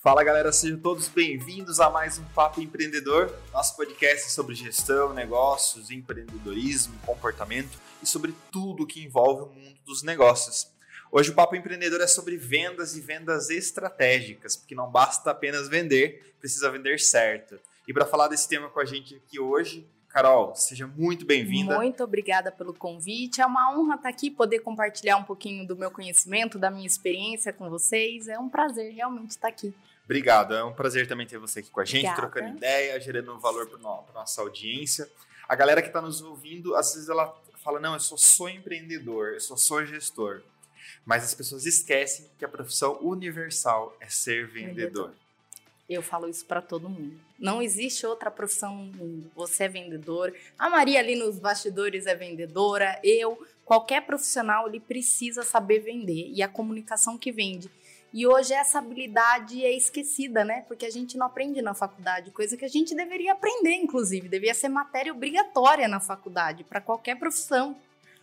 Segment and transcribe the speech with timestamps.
[0.00, 5.90] Fala galera, sejam todos bem-vindos a mais um Papo Empreendedor, nosso podcast sobre gestão, negócios,
[5.90, 10.70] empreendedorismo, comportamento e sobre tudo que envolve o mundo dos negócios.
[11.10, 16.32] Hoje o Papo Empreendedor é sobre vendas e vendas estratégicas, porque não basta apenas vender,
[16.38, 17.58] precisa vender certo.
[17.88, 21.74] E para falar desse tema com a gente aqui hoje, Carol, seja muito bem-vinda.
[21.74, 23.40] Muito obrigada pelo convite.
[23.40, 27.52] É uma honra estar aqui, poder compartilhar um pouquinho do meu conhecimento, da minha experiência
[27.52, 28.28] com vocês.
[28.28, 29.74] É um prazer realmente estar aqui.
[30.08, 32.22] Obrigado, é um prazer também ter você aqui com a gente, Obrigada.
[32.22, 33.78] trocando ideia, gerando valor para
[34.14, 35.06] nossa audiência.
[35.46, 39.34] A galera que está nos ouvindo, às vezes ela fala: Não, eu só sou empreendedor,
[39.34, 40.40] eu só sou gestor.
[41.04, 45.08] Mas as pessoas esquecem que a profissão universal é ser vendedor.
[45.10, 45.14] vendedor.
[45.86, 47.18] Eu falo isso para todo mundo.
[47.38, 49.30] Não existe outra profissão no mundo.
[49.34, 50.34] Você é vendedor.
[50.58, 52.98] A Maria ali nos bastidores é vendedora.
[53.04, 56.30] Eu, qualquer profissional, ele precisa saber vender.
[56.32, 57.70] E a comunicação que vende.
[58.12, 60.64] E hoje essa habilidade é esquecida, né?
[60.66, 64.54] Porque a gente não aprende na faculdade, coisa que a gente deveria aprender, inclusive, deveria
[64.54, 67.76] ser matéria obrigatória na faculdade para qualquer profissão.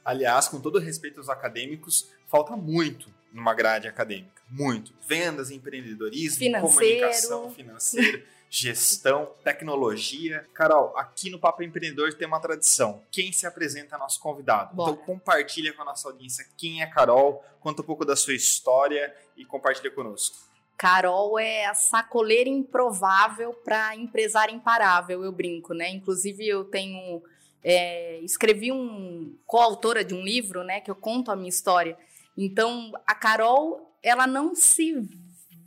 [0.04, 4.94] Aliás, com todo respeito aos acadêmicos, falta muito numa grade acadêmica, muito.
[5.08, 7.02] Vendas, empreendedorismo, financeiro.
[7.02, 8.24] comunicação financeira.
[8.58, 10.48] gestão, tecnologia.
[10.54, 13.04] Carol, aqui no Papo Empreendedor tem uma tradição.
[13.12, 14.74] Quem se apresenta é nosso convidado.
[14.74, 14.92] Bora.
[14.92, 19.14] Então compartilha com a nossa audiência quem é Carol, conta um pouco da sua história
[19.36, 20.38] e compartilha conosco.
[20.78, 25.90] Carol é a sacoleira improvável para empresário imparável, eu brinco, né?
[25.90, 27.22] Inclusive eu tenho
[27.62, 31.98] é, escrevi um coautora de um livro, né, que eu conto a minha história.
[32.38, 34.94] Então a Carol, ela não se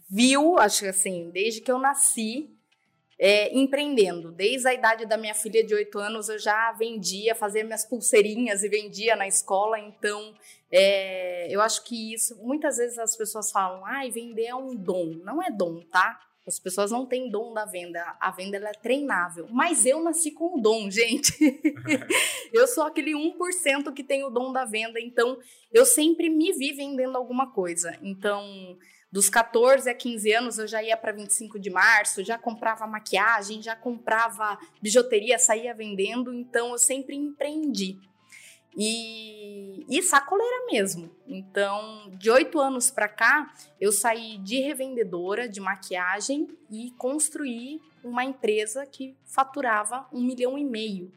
[0.08, 2.57] viu, acho que assim, desde que eu nasci,
[3.18, 4.30] é, empreendendo.
[4.30, 8.62] Desde a idade da minha filha de 8 anos, eu já vendia, fazia minhas pulseirinhas
[8.62, 9.78] e vendia na escola.
[9.78, 10.34] Então,
[10.70, 14.74] é, eu acho que isso, muitas vezes as pessoas falam, ai, ah, vender é um
[14.74, 15.20] dom.
[15.24, 16.20] Não é dom, tá?
[16.46, 18.16] As pessoas não têm dom da venda.
[18.18, 19.46] A venda é treinável.
[19.50, 21.34] Mas eu nasci com o dom, gente.
[22.52, 24.98] eu sou aquele 1% que tem o dom da venda.
[24.98, 25.38] Então,
[25.70, 27.98] eu sempre me vi vendendo alguma coisa.
[28.00, 28.78] Então,
[29.10, 33.62] dos 14 a 15 anos eu já ia para 25 de março, já comprava maquiagem,
[33.62, 37.98] já comprava bijuteria, saía vendendo, então eu sempre empreendi.
[38.76, 41.10] E, e sacoleira mesmo.
[41.26, 48.24] Então, de oito anos para cá, eu saí de revendedora de maquiagem e construí uma
[48.24, 51.10] empresa que faturava um milhão e meio.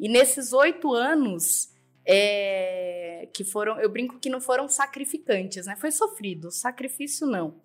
[0.00, 1.74] E nesses oito anos,
[2.10, 5.76] é, que foram, eu brinco que não foram sacrificantes, né?
[5.76, 7.56] Foi sofrido, sacrifício não.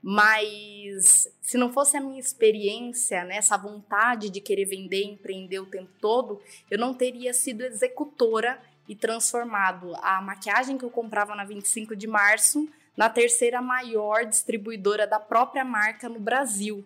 [0.00, 5.66] Mas se não fosse a minha experiência, né, essa vontade de querer vender, empreender o
[5.66, 11.44] tempo todo, eu não teria sido executora e transformado a maquiagem que eu comprava na
[11.44, 16.84] 25 de março na terceira maior distribuidora da própria marca no Brasil.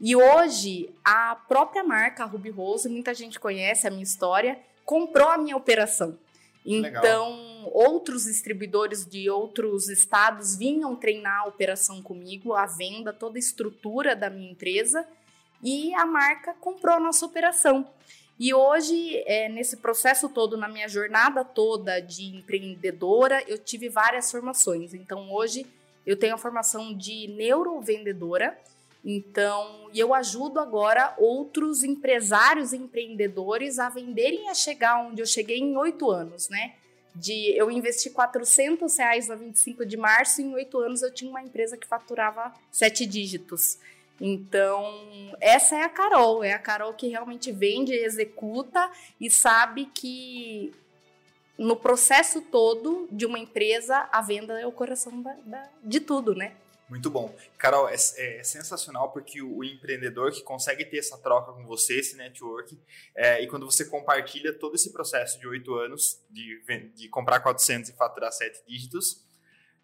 [0.00, 5.36] E hoje, a própria marca, Ruby Rose, muita gente conhece a minha história, comprou a
[5.36, 6.18] minha operação.
[6.64, 7.70] Então, Legal.
[7.72, 14.14] outros distribuidores de outros estados vinham treinar a operação comigo, a venda, toda a estrutura
[14.14, 15.06] da minha empresa,
[15.62, 17.86] e a marca comprou a nossa operação.
[18.38, 24.30] E hoje, é, nesse processo todo, na minha jornada toda de empreendedora, eu tive várias
[24.30, 24.94] formações.
[24.94, 25.66] Então, hoje,
[26.06, 28.58] eu tenho a formação de neurovendedora,
[29.04, 35.26] então, e eu ajudo agora outros empresários e empreendedores a venderem a chegar onde eu
[35.26, 36.74] cheguei em oito anos, né?
[37.14, 41.30] De eu investi 400 reais na 25 de março e em oito anos eu tinha
[41.30, 43.78] uma empresa que faturava sete dígitos.
[44.20, 44.84] Então,
[45.40, 50.74] essa é a Carol, é a Carol que realmente vende, executa e sabe que
[51.56, 56.34] no processo todo de uma empresa, a venda é o coração da, da, de tudo,
[56.34, 56.52] né?
[56.90, 57.32] Muito bom.
[57.56, 62.00] Carol, é, é, é, sensacional porque o, empreendedor que consegue ter essa troca com você,
[62.00, 62.76] esse network,
[63.14, 66.60] é, e quando você compartilha todo esse processo de oito anos de,
[66.96, 69.24] de comprar 400 e faturar sete dígitos,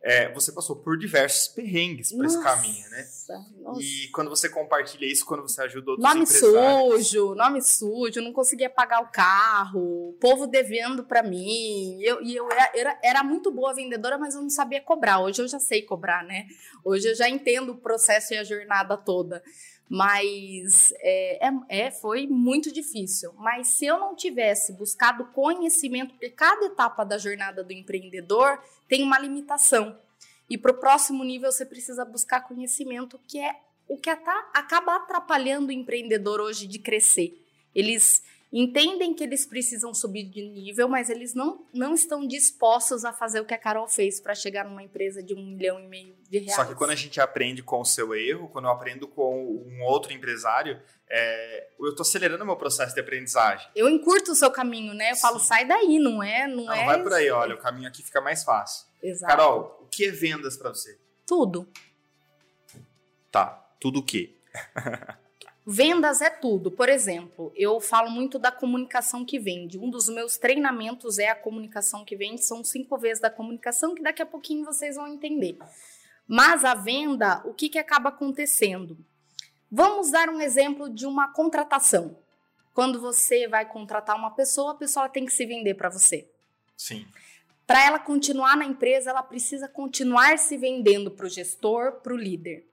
[0.02, 3.04] é, você passou por diversos perrengues para esse caminho, né?
[3.58, 3.82] Nossa.
[3.82, 8.70] E quando você compartilha isso, quando você ajuda outros Nome sujo, nome sujo, não conseguia
[8.70, 12.00] pagar o carro, o povo devendo para mim.
[12.02, 15.20] Eu, e eu era, era muito boa vendedora, mas eu não sabia cobrar.
[15.20, 16.46] Hoje eu já sei cobrar, né?
[16.84, 19.42] Hoje eu já entendo o processo e a jornada toda.
[19.88, 23.32] Mas é, é, é, foi muito difícil.
[23.38, 29.02] Mas se eu não tivesse buscado conhecimento, porque cada etapa da jornada do empreendedor tem
[29.02, 29.96] uma limitação.
[30.50, 33.56] E para o próximo nível você precisa buscar conhecimento, que é
[33.88, 37.44] o que acaba atrapalhando o empreendedor hoje de crescer.
[37.74, 38.22] Eles
[38.52, 43.40] entendem que eles precisam subir de nível, mas eles não, não estão dispostos a fazer
[43.40, 46.38] o que a Carol fez para chegar numa empresa de um milhão e meio de
[46.38, 46.54] reais.
[46.54, 49.82] Só que quando a gente aprende com o seu erro, quando eu aprendo com um
[49.82, 53.68] outro empresário, é, eu estou acelerando o meu processo de aprendizagem.
[53.74, 55.10] Eu encurto o seu caminho, né?
[55.10, 55.20] Eu Sim.
[55.20, 56.46] falo, sai daí, não é?
[56.46, 58.86] Não, não é vai por aí, olha, o caminho aqui fica mais fácil.
[59.02, 59.30] Exato.
[59.30, 60.98] Carol, o que é vendas para você?
[61.26, 61.68] Tudo.
[63.30, 63.48] Tá,
[63.80, 64.34] tudo o quê?
[65.68, 66.70] Vendas é tudo.
[66.70, 69.76] Por exemplo, eu falo muito da comunicação que vende.
[69.76, 72.44] Um dos meus treinamentos é a comunicação que vende.
[72.44, 75.58] São cinco vezes da comunicação que daqui a pouquinho vocês vão entender.
[76.28, 78.96] Mas a venda, o que, que acaba acontecendo?
[79.68, 82.16] Vamos dar um exemplo de uma contratação.
[82.72, 86.30] Quando você vai contratar uma pessoa, a pessoa tem que se vender para você.
[86.76, 87.04] Sim.
[87.66, 92.16] Para ela continuar na empresa, ela precisa continuar se vendendo para o gestor, para o
[92.16, 92.64] líder.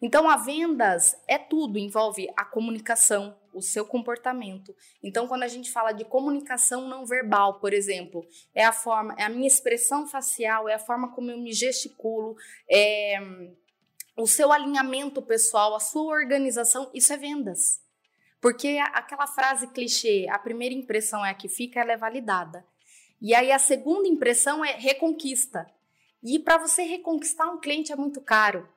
[0.00, 4.74] Então, a vendas é tudo, envolve a comunicação, o seu comportamento.
[5.02, 9.24] Então, quando a gente fala de comunicação não verbal, por exemplo, é a forma, é
[9.24, 12.36] a minha expressão facial, é a forma como eu me gesticulo,
[12.70, 13.18] é
[14.16, 17.82] o seu alinhamento pessoal, a sua organização, isso é vendas.
[18.40, 22.64] Porque aquela frase clichê, a primeira impressão é a que fica, ela é validada.
[23.20, 25.66] E aí a segunda impressão é reconquista.
[26.22, 28.68] E para você reconquistar um cliente é muito caro.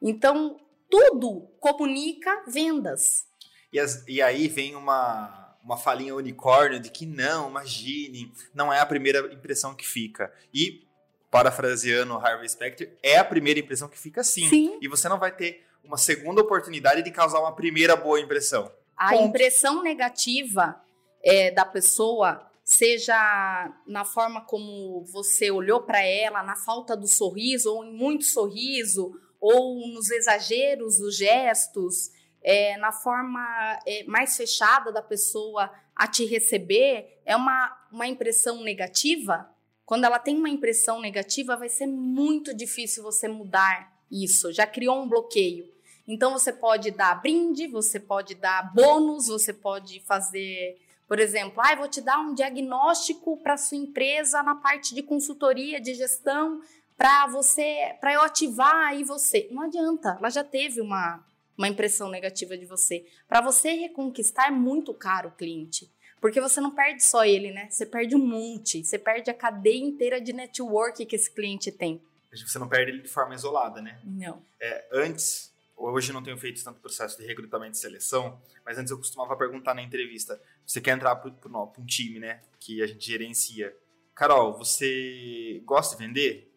[0.00, 0.60] Então,
[0.90, 3.26] tudo comunica vendas.
[3.72, 8.80] E, as, e aí vem uma, uma falinha unicórnio de que não, imagine, não é
[8.80, 10.32] a primeira impressão que fica.
[10.52, 10.86] E,
[11.30, 14.48] parafraseando Harvey Specter, é a primeira impressão que fica sim.
[14.48, 14.78] sim.
[14.80, 18.72] E você não vai ter uma segunda oportunidade de causar uma primeira boa impressão.
[18.96, 19.28] A Ponto.
[19.28, 20.80] impressão negativa
[21.22, 27.72] é, da pessoa, seja na forma como você olhou para ela, na falta do sorriso,
[27.72, 32.10] ou em muito sorriso, ou nos exageros dos gestos,
[32.42, 38.62] é, na forma é, mais fechada da pessoa a te receber, é uma, uma impressão
[38.62, 39.50] negativa.
[39.84, 44.52] Quando ela tem uma impressão negativa, vai ser muito difícil você mudar isso.
[44.52, 45.66] Já criou um bloqueio.
[46.06, 51.74] Então você pode dar brinde, você pode dar bônus, você pode fazer, por exemplo, ah,
[51.74, 56.62] vou te dar um diagnóstico para sua empresa na parte de consultoria, de gestão,
[56.98, 59.46] para você, para eu ativar aí você.
[59.52, 61.24] Não adianta, ela já teve uma,
[61.56, 63.06] uma impressão negativa de você.
[63.28, 65.88] Para você reconquistar é muito caro o cliente.
[66.20, 67.68] Porque você não perde só ele, né?
[67.70, 72.02] Você perde um monte, você perde a cadeia inteira de network que esse cliente tem.
[72.32, 74.00] Você não perde ele de forma isolada, né?
[74.04, 74.42] Não.
[74.60, 78.98] É, antes, hoje não tenho feito tanto processo de recrutamento e seleção, mas antes eu
[78.98, 82.42] costumava perguntar na entrevista: você quer entrar para um time, né?
[82.58, 83.72] Que a gente gerencia.
[84.12, 86.48] Carol, você gosta de vender?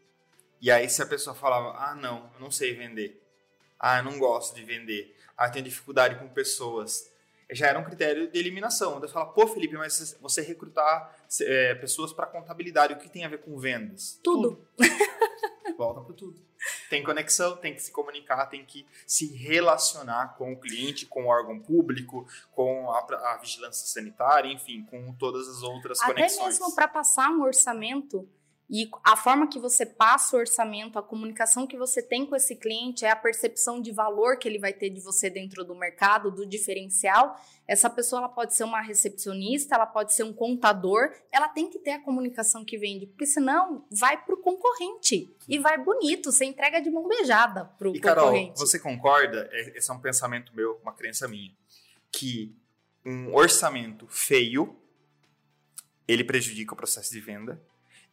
[0.61, 3.19] E aí, se a pessoa falava, ah, não, eu não sei vender.
[3.79, 5.17] Ah, eu não gosto de vender.
[5.35, 7.11] Ah, eu tenho dificuldade com pessoas.
[7.49, 8.99] Já era um critério de eliminação.
[8.99, 13.27] Você fala, pô, Felipe, mas você recrutar é, pessoas para contabilidade, o que tem a
[13.27, 14.19] ver com vendas?
[14.23, 14.65] Tudo.
[14.77, 14.87] tudo.
[15.75, 16.39] Volta para tudo.
[16.91, 21.27] Tem conexão, tem que se comunicar, tem que se relacionar com o cliente, com o
[21.27, 22.99] órgão público, com a,
[23.33, 26.39] a vigilância sanitária, enfim, com todas as outras Até conexões.
[26.39, 28.29] Até mesmo para passar um orçamento,
[28.73, 32.55] e a forma que você passa o orçamento, a comunicação que você tem com esse
[32.55, 36.31] cliente, é a percepção de valor que ele vai ter de você dentro do mercado,
[36.31, 37.37] do diferencial.
[37.67, 41.79] Essa pessoa ela pode ser uma recepcionista, ela pode ser um contador, ela tem que
[41.79, 46.45] ter a comunicação que vende, porque senão vai para o concorrente e vai bonito, você
[46.45, 48.01] entrega de mão beijada para o concorrente.
[48.01, 49.49] Carol, você concorda?
[49.51, 51.51] É, esse é um pensamento meu, uma crença minha,
[52.09, 52.55] que
[53.05, 54.77] um orçamento feio
[56.07, 57.61] ele prejudica o processo de venda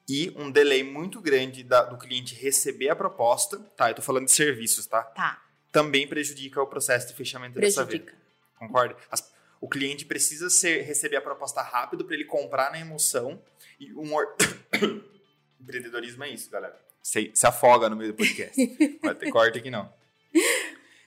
[0.08, 3.90] e um delay muito grande da, do cliente receber a proposta, tá?
[3.90, 5.02] Eu tô falando de serviços, tá?
[5.02, 5.42] Tá.
[5.70, 7.84] Também prejudica o processo de fechamento prejudica.
[7.84, 8.18] dessa venda.
[8.58, 8.96] Concorda?
[9.10, 13.42] As, o cliente precisa ser, receber a proposta rápido para ele comprar na emoção
[13.78, 14.34] e um or...
[15.60, 16.80] empreendedorismo é isso, galera.
[17.02, 18.56] Se, se afoga no meio do podcast.
[19.02, 19.92] Vai ter corte aqui não.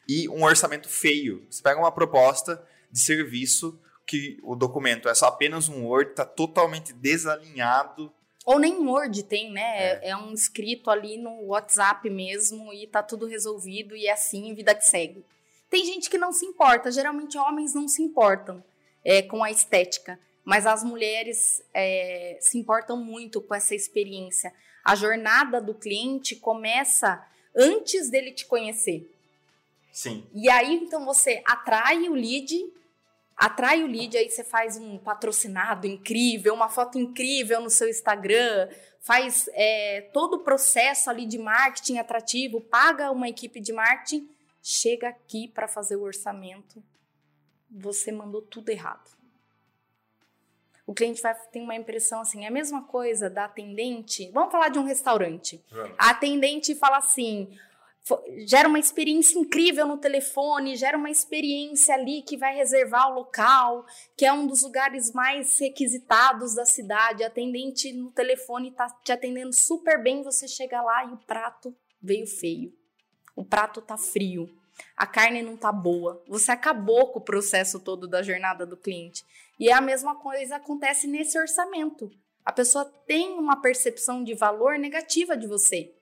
[0.08, 1.46] E um orçamento feio.
[1.50, 6.26] Você pega uma proposta de serviço que o documento é só apenas um Word, está
[6.26, 8.14] totalmente desalinhado
[8.46, 10.00] ou nem Word tem, né?
[10.02, 10.10] É.
[10.10, 10.18] é.
[10.18, 14.86] um escrito ali no WhatsApp mesmo e tá tudo resolvido e é assim, vida que
[14.86, 15.24] segue.
[15.70, 18.64] Tem gente que não se importa, geralmente homens não se importam
[19.06, 24.54] é, com a estética, mas as mulheres é, se importam muito com essa experiência.
[24.84, 29.10] A jornada do cliente começa antes dele te conhecer.
[29.92, 30.26] Sim.
[30.34, 32.66] E aí, então, você atrai o lead
[33.42, 38.70] atrai o lead, aí você faz um patrocinado incrível, uma foto incrível no seu Instagram,
[39.00, 44.30] faz é, todo o processo ali de marketing atrativo, paga uma equipe de marketing,
[44.62, 46.84] chega aqui para fazer o orçamento,
[47.68, 49.10] você mandou tudo errado.
[50.86, 54.30] o cliente vai ter uma impressão assim, é a mesma coisa da atendente.
[54.32, 55.60] Vamos falar de um restaurante.
[55.72, 55.96] Vamos.
[55.98, 57.58] A atendente fala assim:
[58.48, 63.86] gera uma experiência incrível no telefone, gera uma experiência ali que vai reservar o local,
[64.18, 67.24] que é um dos lugares mais requisitados da cidade.
[67.24, 72.26] Atendente no telefone tá te atendendo super bem, você chega lá e o prato veio
[72.26, 72.74] feio.
[73.36, 74.50] O prato tá frio.
[74.98, 76.24] A carne não tá boa.
[76.28, 79.24] Você acabou com o processo todo da jornada do cliente.
[79.60, 82.12] E a mesma coisa acontece nesse orçamento.
[82.44, 85.94] A pessoa tem uma percepção de valor negativa de você.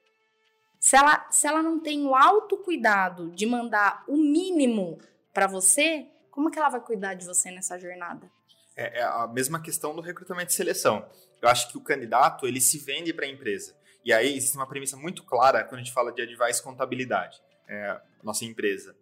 [0.79, 4.97] Se ela, se ela não tem o autocuidado de mandar o mínimo
[5.33, 8.31] para você, como que ela vai cuidar de você nessa jornada?
[8.75, 11.05] É, é a mesma questão do recrutamento e seleção.
[11.41, 13.75] Eu acho que o candidato, ele se vende para a empresa.
[14.05, 17.99] E aí existe uma premissa muito clara quando a gente fala de advice contabilidade, é,
[18.23, 18.95] nossa empresa.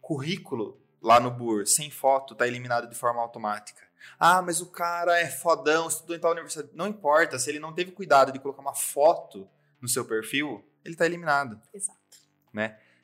[0.00, 3.86] Currículo lá no BUR, sem foto, está eliminado de forma automática.
[4.18, 6.70] Ah, mas o cara é fodão, estudou em tal universidade.
[6.74, 9.48] Não importa, se ele não teve cuidado de colocar uma foto
[9.80, 11.60] no seu perfil, ele está eliminado.
[11.74, 11.98] Exato.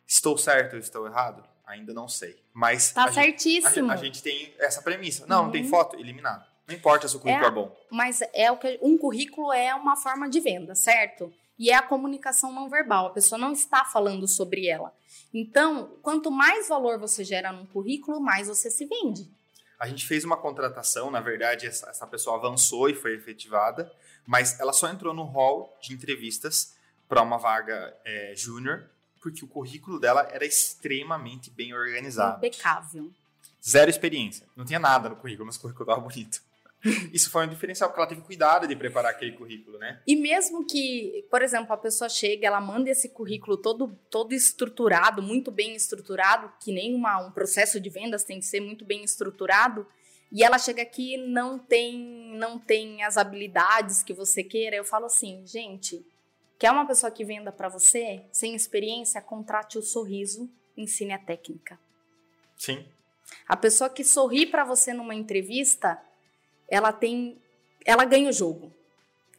[0.07, 1.43] Estou certo ou estou errado?
[1.67, 2.43] Ainda não sei.
[2.53, 3.89] Mas Tá a, a, certíssimo.
[3.89, 5.27] gente, a gente tem essa premissa.
[5.27, 5.69] Não, não tem Uhum.
[5.71, 5.97] foto?
[5.99, 6.45] Eliminado.
[6.67, 7.49] Não importa se o currículo É.
[7.49, 7.77] é bom.
[7.91, 11.33] Mas é o que um currículo é uma forma de venda, certo?
[11.59, 13.07] E é a comunicação não verbal.
[13.07, 14.93] A pessoa não está falando sobre ela.
[15.33, 19.31] Então, quanto mais valor você gera num currículo, mais você se vende.
[19.79, 23.91] A gente fez uma contratação, na verdade, essa, essa pessoa avançou e foi efetivada,
[24.27, 26.75] mas ela só entrou no hall de entrevistas
[27.13, 28.89] para uma vaga é, júnior,
[29.21, 32.39] porque o currículo dela era extremamente bem organizado.
[32.39, 33.13] Impecável.
[33.63, 34.47] Zero experiência.
[34.57, 36.43] Não tinha nada no currículo, mas o currículo estava bonito.
[37.13, 40.01] Isso foi um diferencial, porque ela teve cuidado de preparar aquele currículo, né?
[40.07, 45.21] E mesmo que, por exemplo, a pessoa chega, ela manda esse currículo todo, todo estruturado,
[45.21, 49.05] muito bem estruturado, que nem uma, um processo de vendas tem que ser muito bem
[49.05, 49.87] estruturado,
[50.33, 54.85] e ela chega aqui e não tem, não tem as habilidades que você queira, eu
[54.85, 56.03] falo assim, gente,
[56.63, 61.77] quer uma pessoa que venda para você, sem experiência, contrate o sorriso, ensine a técnica.
[62.57, 62.87] Sim.
[63.49, 66.01] A pessoa que sorri para você numa entrevista,
[66.69, 67.37] ela tem,
[67.85, 68.73] ela ganha o jogo.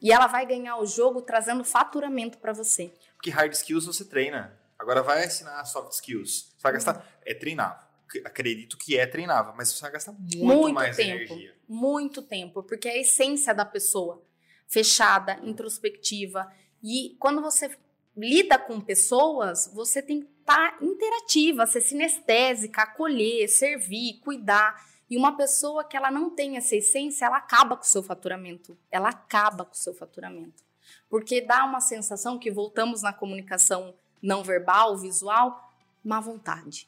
[0.02, 2.92] E ela vai ganhar o jogo trazendo faturamento para você.
[3.16, 4.54] Porque hard skills você treina.
[4.78, 6.52] Agora vai ensinar soft skills.
[6.54, 7.08] Você vai gastar.
[7.24, 7.82] É treinável.
[8.22, 11.32] Acredito que é treinável, mas você vai gastar muito, Muito mais tempo.
[11.32, 11.54] energia.
[11.66, 14.22] Muito tempo, porque é a essência da pessoa.
[14.68, 16.52] Fechada, introspectiva.
[16.86, 17.74] E quando você
[18.14, 24.86] lida com pessoas, você tem que estar interativa, ser sinestésica, acolher, servir, cuidar.
[25.08, 28.76] E uma pessoa que ela não tem essa essência, ela acaba com o seu faturamento.
[28.90, 30.62] Ela acaba com o seu faturamento.
[31.08, 35.72] Porque dá uma sensação que voltamos na comunicação não verbal, visual,
[36.04, 36.86] má vontade.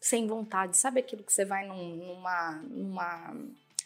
[0.00, 0.76] Sem vontade.
[0.76, 3.36] Sabe aquilo que você vai num- numa, numa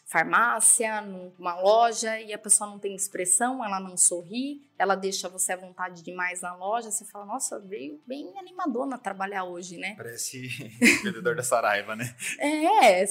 [0.09, 5.53] farmácia, numa loja e a pessoa não tem expressão, ela não sorri, ela deixa você
[5.53, 9.95] à vontade demais na loja, você fala, nossa, veio bem animadona trabalhar hoje, né?
[9.97, 10.49] Parece
[11.05, 12.17] vendedor da Saraiva, né?
[12.39, 13.05] É,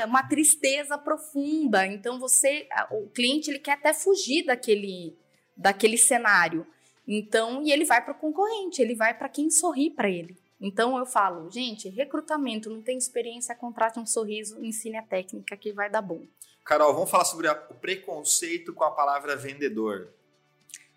[0.00, 1.86] é uma tristeza profunda.
[1.86, 5.18] Então você, o cliente ele quer até fugir daquele,
[5.54, 6.66] daquele cenário.
[7.06, 10.36] Então, e ele vai para o concorrente, ele vai para quem sorri para ele.
[10.60, 15.72] Então eu falo, gente, recrutamento, não tem experiência, contrate um sorriso, ensine a técnica que
[15.72, 16.22] vai dar bom.
[16.64, 20.08] Carol, vamos falar sobre a- o preconceito com a palavra vendedor.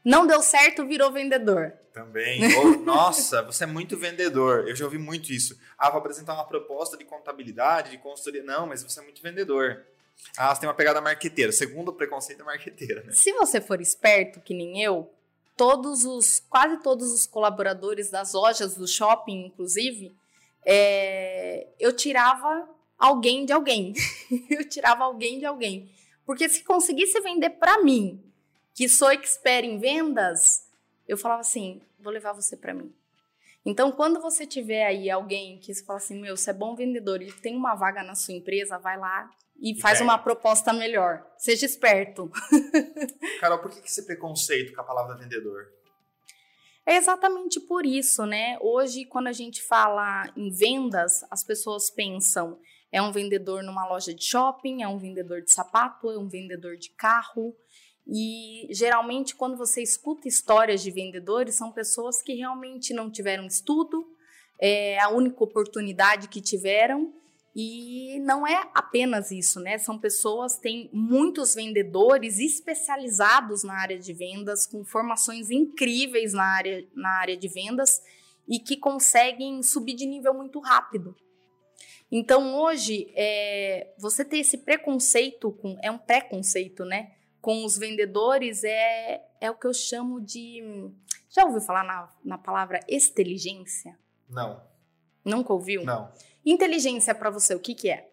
[0.04, 1.74] Não deu certo, virou vendedor.
[1.94, 2.42] Também.
[2.58, 4.68] Ou, nossa, você é muito vendedor.
[4.68, 5.60] Eu já ouvi muito isso.
[5.78, 8.44] Ah, vou apresentar uma proposta de contabilidade, de consultoria.
[8.44, 9.86] Não, mas você é muito vendedor.
[10.36, 11.52] Ah, você tem uma pegada marqueteira.
[11.52, 13.12] Segundo preconceito é marqueteira, né?
[13.12, 15.08] Se você for esperto, que nem eu,
[15.56, 20.16] todos os, quase todos os colaboradores das lojas do shopping, inclusive,
[20.66, 23.94] é, eu tirava alguém de alguém.
[24.50, 25.90] eu tirava alguém de alguém.
[26.26, 28.24] Porque se conseguisse vender para mim,
[28.74, 30.68] que sou expert em vendas,
[31.08, 32.94] eu falava assim, vou levar você para mim.
[33.66, 37.22] Então, quando você tiver aí alguém que você fala assim, meu, você é bom vendedor
[37.22, 39.30] e tem uma vaga na sua empresa, vai lá
[39.62, 41.26] e, E faz uma proposta melhor.
[41.38, 42.32] Seja esperto.
[43.40, 45.72] Carol, por que esse preconceito com a palavra vendedor?
[46.86, 48.58] É exatamente por isso, né?
[48.60, 52.60] Hoje, quando a gente fala em vendas, as pessoas pensam
[52.92, 56.76] é um vendedor numa loja de shopping, é um vendedor de sapato, é um vendedor
[56.76, 57.56] de carro.
[58.06, 64.06] E geralmente, quando você escuta histórias de vendedores, são pessoas que realmente não tiveram estudo,
[64.60, 67.14] é a única oportunidade que tiveram.
[67.56, 69.78] E não é apenas isso, né?
[69.78, 76.88] São pessoas, tem muitos vendedores especializados na área de vendas, com formações incríveis na área,
[76.96, 78.02] na área de vendas
[78.48, 81.16] e que conseguem subir de nível muito rápido.
[82.10, 87.12] Então, hoje, é, você ter esse preconceito, com, é um preconceito, né?
[87.42, 90.62] Com os vendedores é, é o que eu chamo de.
[91.30, 93.98] Já ouviu falar na, na palavra inteligência?
[94.30, 94.62] Não.
[95.24, 95.84] Nunca ouviu?
[95.84, 96.12] Não.
[96.46, 98.10] Inteligência para você, o que, que é?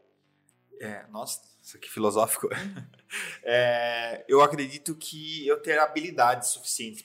[0.80, 2.48] É, nossa, isso aqui filosófico.
[3.42, 7.02] É, eu acredito que eu ter habilidades suficientes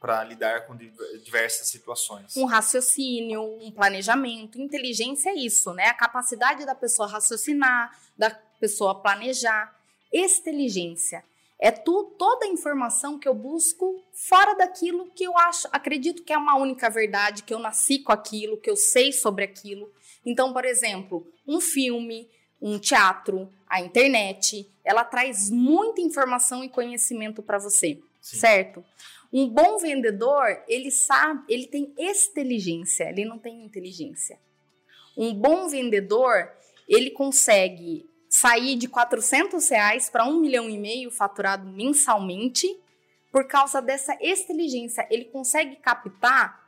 [0.00, 2.36] para lidar com diversas situações.
[2.36, 4.60] Um raciocínio, um planejamento.
[4.60, 5.86] Inteligência é isso, né?
[5.86, 9.78] A capacidade da pessoa raciocinar, da pessoa planejar.
[10.12, 11.24] Inteligência
[11.58, 16.32] é tu, toda a informação que eu busco fora daquilo que eu acho, acredito que
[16.32, 19.90] é uma única verdade, que eu nasci com aquilo, que eu sei sobre aquilo.
[20.24, 22.28] Então, por exemplo, um filme,
[22.60, 28.36] um teatro, a internet, ela traz muita informação e conhecimento para você, Sim.
[28.38, 28.84] certo?
[29.32, 34.38] Um bom vendedor, ele sabe, ele tem inteligência, ele não tem inteligência.
[35.16, 36.50] Um bom vendedor,
[36.88, 42.66] ele consegue sair de 400 reais para um milhão e meio faturado mensalmente
[43.30, 45.06] por causa dessa inteligência.
[45.10, 46.63] Ele consegue captar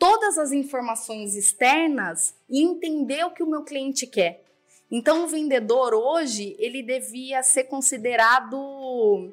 [0.00, 4.42] todas as informações externas e entender o que o meu cliente quer.
[4.90, 9.30] Então, o vendedor hoje, ele devia ser considerado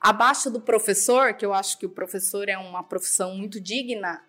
[0.00, 4.20] abaixo do professor, que eu acho que o professor é uma profissão muito digna,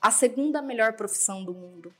[0.00, 1.94] a segunda melhor profissão do mundo.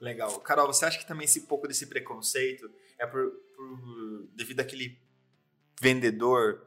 [0.00, 0.38] Legal.
[0.40, 4.96] Carol, você acha que também esse pouco desse preconceito é por, por devido àquele
[5.80, 6.64] vendedor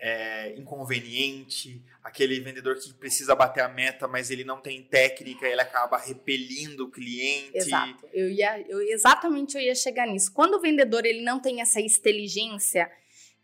[0.00, 5.60] é, inconveniente, aquele vendedor que precisa bater a meta, mas ele não tem técnica, ele
[5.60, 7.58] acaba repelindo o cliente.
[7.58, 8.08] Exato.
[8.12, 10.32] Eu ia, eu, exatamente eu ia chegar nisso.
[10.32, 12.90] Quando o vendedor ele não tem essa inteligência,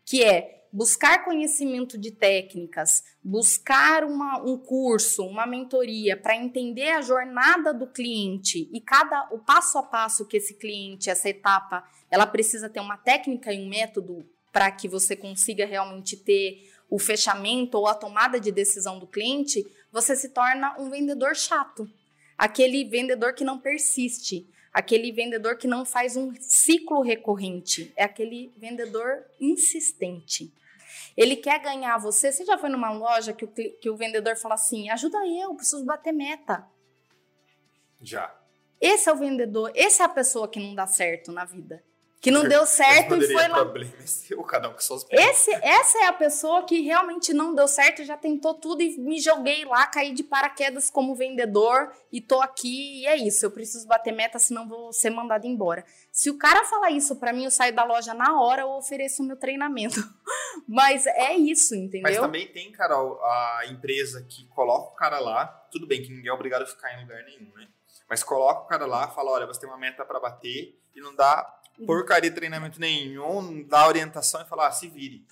[0.03, 7.01] que é buscar conhecimento de técnicas, buscar uma, um curso, uma mentoria para entender a
[7.01, 12.25] jornada do cliente e cada o passo a passo que esse cliente, essa etapa, ela
[12.25, 17.77] precisa ter uma técnica e um método para que você consiga realmente ter o fechamento
[17.77, 21.87] ou a tomada de decisão do cliente, você se torna um vendedor chato.
[22.35, 28.51] Aquele vendedor que não persiste, aquele vendedor que não faz um ciclo recorrente, é aquele
[28.57, 30.51] vendedor insistente.
[31.15, 32.31] Ele quer ganhar você.
[32.31, 35.85] Você já foi numa loja que o, que o vendedor fala assim: ajuda eu, preciso
[35.85, 36.67] bater meta.
[38.01, 38.35] Já.
[38.81, 41.83] Esse é o vendedor, essa é a pessoa que não dá certo na vida
[42.19, 43.59] que não deu certo e foi lá.
[44.05, 48.03] Seu, cada um com suas Esse, essa é a pessoa que realmente não deu certo,
[48.03, 53.01] já tentou tudo e me joguei lá, caí de paraquedas como vendedor e tô aqui
[53.01, 53.45] e é isso.
[53.45, 55.85] Eu preciso bater meta, senão vou ser mandado embora.
[56.11, 59.21] Se o cara falar isso para mim, eu saio da loja na hora, eu ofereço
[59.21, 60.01] o meu treinamento.
[60.67, 62.01] Mas é isso, entendeu?
[62.11, 66.29] Mas também tem, Carol, a empresa que coloca o cara lá, tudo bem que ninguém
[66.29, 67.67] é obrigado a ficar em lugar nenhum, né?
[68.09, 71.13] Mas coloca o cara lá, fala, olha, você tem uma meta para bater e não
[71.13, 75.25] dá porcaria de treinamento nenhum, dá orientação e falar, ah, se vire.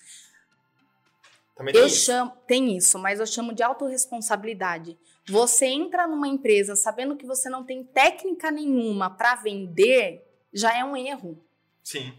[1.55, 2.05] Também eu isso.
[2.05, 4.97] chamo, tem isso, mas eu chamo de autorresponsabilidade.
[5.27, 10.83] Você entra numa empresa sabendo que você não tem técnica nenhuma para vender, já é
[10.83, 11.43] um erro.
[11.83, 12.13] Sim.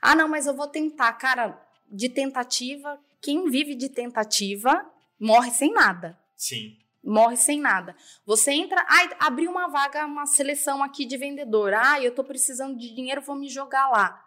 [0.00, 1.12] Ah, não, mas eu vou tentar.
[1.14, 1.60] Cara,
[1.90, 4.84] de tentativa, quem vive de tentativa
[5.20, 6.18] morre sem nada.
[6.36, 7.94] Sim morre sem nada.
[8.26, 11.74] Você entra, ai, abriu uma vaga, uma seleção aqui de vendedor.
[11.74, 14.24] Ai, eu tô precisando de dinheiro, vou me jogar lá.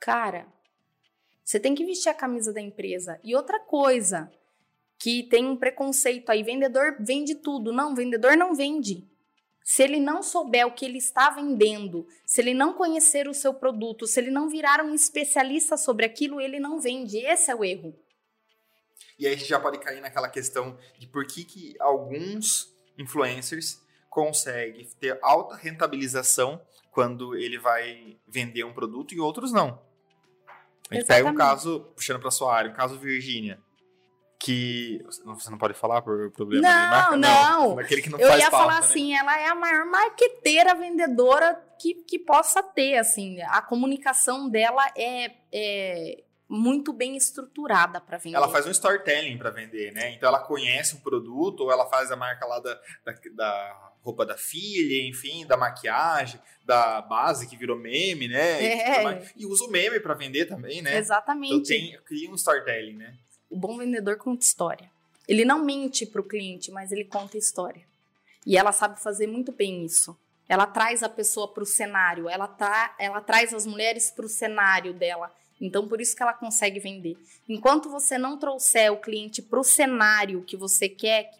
[0.00, 0.46] Cara,
[1.44, 3.20] você tem que vestir a camisa da empresa.
[3.24, 4.30] E outra coisa,
[4.98, 7.72] que tem um preconceito aí, vendedor vende tudo.
[7.72, 9.08] Não, vendedor não vende.
[9.62, 13.54] Se ele não souber o que ele está vendendo, se ele não conhecer o seu
[13.54, 17.18] produto, se ele não virar um especialista sobre aquilo, ele não vende.
[17.18, 17.94] Esse é o erro.
[19.20, 23.78] E aí a gente já pode cair naquela questão de por que, que alguns influencers
[24.08, 26.58] conseguem ter alta rentabilização
[26.90, 29.78] quando ele vai vender um produto e outros não.
[30.90, 31.06] A gente Exatamente.
[31.06, 33.60] pega um caso, puxando para sua área, um caso Virgínia,
[34.40, 37.16] que você não pode falar por problema não, de marca?
[37.18, 37.78] Não, não.
[37.78, 38.86] Aquele que não Eu faz ia pauta, falar né?
[38.86, 43.38] assim, ela é a maior marqueteira vendedora que, que possa ter, assim.
[43.42, 48.36] A comunicação dela é, é muito bem estruturada para vender.
[48.36, 50.12] Ela faz um storytelling para vender, né?
[50.14, 54.26] Então ela conhece um produto, ou ela faz a marca lá da, da, da, roupa
[54.26, 58.64] da filha, enfim, da maquiagem, da base que virou meme, né?
[58.64, 59.22] É.
[59.36, 60.98] E, e usa o meme para vender também, né?
[60.98, 61.54] Exatamente.
[61.54, 63.14] Então tem, cria um storytelling, né?
[63.48, 64.90] O bom vendedor conta história.
[65.28, 67.82] Ele não mente para o cliente, mas ele conta história.
[68.44, 70.18] E ela sabe fazer muito bem isso.
[70.48, 74.28] Ela traz a pessoa para o cenário, ela, tra ela traz as mulheres para o
[74.28, 77.18] cenário dela então, por isso que ela consegue vender.
[77.48, 81.30] Enquanto você não trouxer o cliente para o cenário que você quer,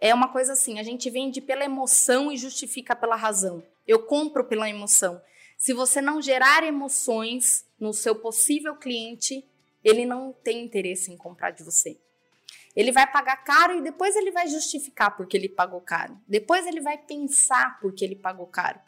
[0.00, 3.62] é uma coisa assim: a gente vende pela emoção e justifica pela razão.
[3.86, 5.20] Eu compro pela emoção.
[5.56, 9.44] Se você não gerar emoções no seu possível cliente,
[9.82, 11.96] ele não tem interesse em comprar de você.
[12.74, 16.18] Ele vai pagar caro e depois ele vai justificar porque ele pagou caro.
[16.26, 18.80] Depois ele vai pensar porque ele pagou caro.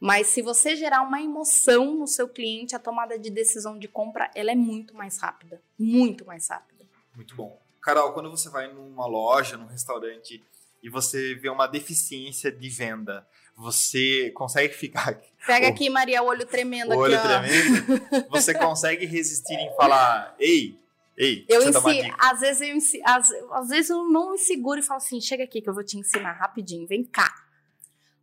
[0.00, 4.30] Mas se você gerar uma emoção no seu cliente, a tomada de decisão de compra
[4.34, 6.84] ela é muito mais rápida, muito mais rápida.
[7.14, 7.58] Muito bom.
[7.80, 10.42] Carol, quando você vai numa loja, num restaurante
[10.82, 15.18] e você vê uma deficiência de venda, você consegue ficar.
[15.46, 18.28] Pega aqui, Maria, o olho tremendo o olho aqui, tremendo.
[18.28, 20.78] Você consegue resistir em falar, ei,
[21.16, 22.12] ei, eu ensi...
[22.18, 23.30] às vezes eu às...
[23.30, 25.96] às vezes eu não me seguro e falo assim, chega aqui que eu vou te
[25.96, 27.45] ensinar rapidinho, vem cá.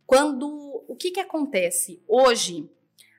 [0.06, 2.70] Quando o que que acontece hoje?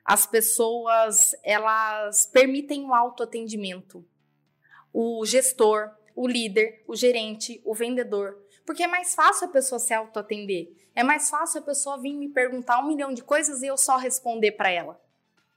[0.04, 4.04] As pessoas elas permitem o autoatendimento.
[4.92, 9.92] O gestor, o líder, o gerente, o vendedor, porque é mais fácil a pessoa se
[9.92, 10.72] autoatender.
[10.94, 13.96] É mais fácil a pessoa vir me perguntar um milhão de coisas e eu só
[13.96, 15.00] responder para ela.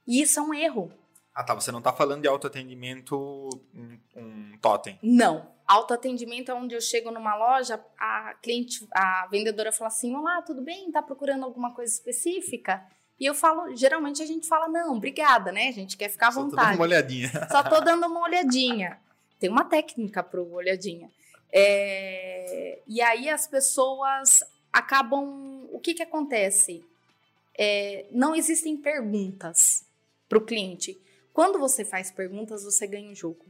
[0.06, 0.92] E isso é um erro.
[1.34, 1.54] Ah, tá.
[1.54, 4.98] Você não tá falando de autoatendimento um, um totem.
[5.02, 5.50] Não.
[5.70, 10.60] Autoatendimento é onde eu chego numa loja, a cliente, a vendedora fala assim: Olá, tudo
[10.60, 10.90] bem?
[10.90, 12.84] Tá procurando alguma coisa específica?
[13.20, 15.68] E eu falo, geralmente a gente fala, não, obrigada, né?
[15.68, 16.56] A gente quer ficar à vontade.
[16.56, 17.48] Só tô dando uma olhadinha.
[17.52, 18.98] Só tô dando uma olhadinha.
[19.38, 21.08] Tem uma técnica pro olhadinha.
[21.52, 25.68] É, e aí as pessoas acabam.
[25.70, 26.84] O que, que acontece?
[27.56, 29.84] É, não existem perguntas
[30.28, 31.00] para o cliente.
[31.32, 33.44] Quando você faz perguntas, você ganha o jogo.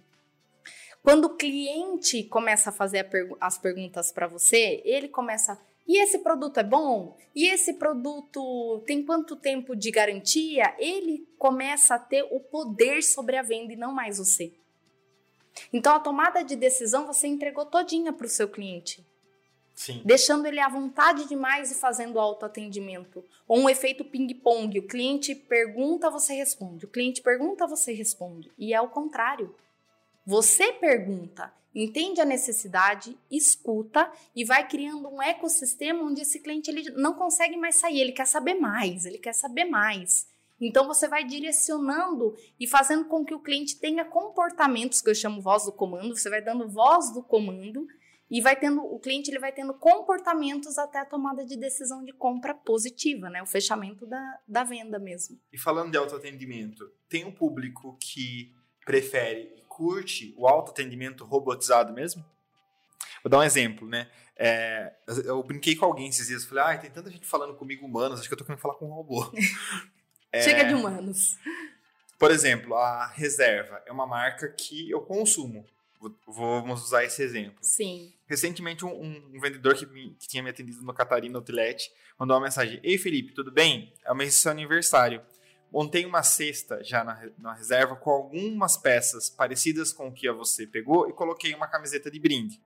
[1.03, 5.59] Quando o cliente começa a fazer a pergu as perguntas para você, ele começa.
[5.87, 7.17] E esse produto é bom?
[7.35, 10.75] E esse produto tem quanto tempo de garantia?
[10.79, 14.53] Ele começa a ter o poder sobre a venda e não mais você.
[15.73, 19.05] Então a tomada de decisão você entregou todinha para o seu cliente.
[19.75, 20.03] Sim.
[20.05, 23.25] Deixando ele à vontade demais e fazendo autoatendimento.
[23.49, 24.79] Ou um efeito ping-pong.
[24.79, 26.85] O cliente pergunta, você responde.
[26.85, 28.51] O cliente pergunta, você responde.
[28.59, 29.55] E é o contrário.
[30.31, 36.89] Você pergunta, entende a necessidade, escuta e vai criando um ecossistema onde esse cliente ele
[36.93, 40.29] não consegue mais sair, ele quer saber mais, ele quer saber mais.
[40.61, 45.43] Então você vai direcionando e fazendo com que o cliente tenha comportamentos que eu chamo
[45.43, 47.85] voz do comando, você vai dando voz do comando
[48.31, 52.13] e vai tendo o cliente ele vai tendo comportamentos até a tomada de decisão de
[52.13, 53.43] compra positiva, né?
[53.43, 55.41] O fechamento da, da venda mesmo.
[55.53, 62.23] E falando de autoatendimento, tem um público que prefere curte o autoatendimento robotizado mesmo?
[63.25, 64.11] Vou dar um exemplo, né?
[64.37, 64.93] É,
[65.25, 68.29] eu brinquei com alguém esses dias, falei, ah, tem tanta gente falando comigo humanos, acho
[68.29, 69.33] que eu tô querendo falar com um robô.
[70.33, 70.43] É...
[70.43, 71.37] Chega de humanos.
[72.17, 75.67] Por exemplo, a Reserva é uma marca que eu consumo.
[76.25, 77.59] Vamos usar esse exemplo.
[77.61, 78.13] Sim.
[78.29, 78.93] Recentemente, um,
[79.35, 82.97] um vendedor que, me, que, tinha me atendido no Catarina Outlet mandou uma mensagem: Ei,
[82.97, 83.93] Felipe, tudo bem?
[84.05, 85.21] É o mês do seu aniversário.
[85.73, 90.67] Montei uma cesta já na, na reserva com algumas peças parecidas com o que você
[90.67, 92.61] pegou e coloquei uma camiseta de brinde.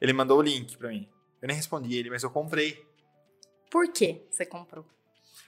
[0.00, 1.08] Ele mandou o link para mim.
[1.40, 2.84] Eu nem respondi ele, mas eu comprei.
[3.70, 4.84] Por que você comprou?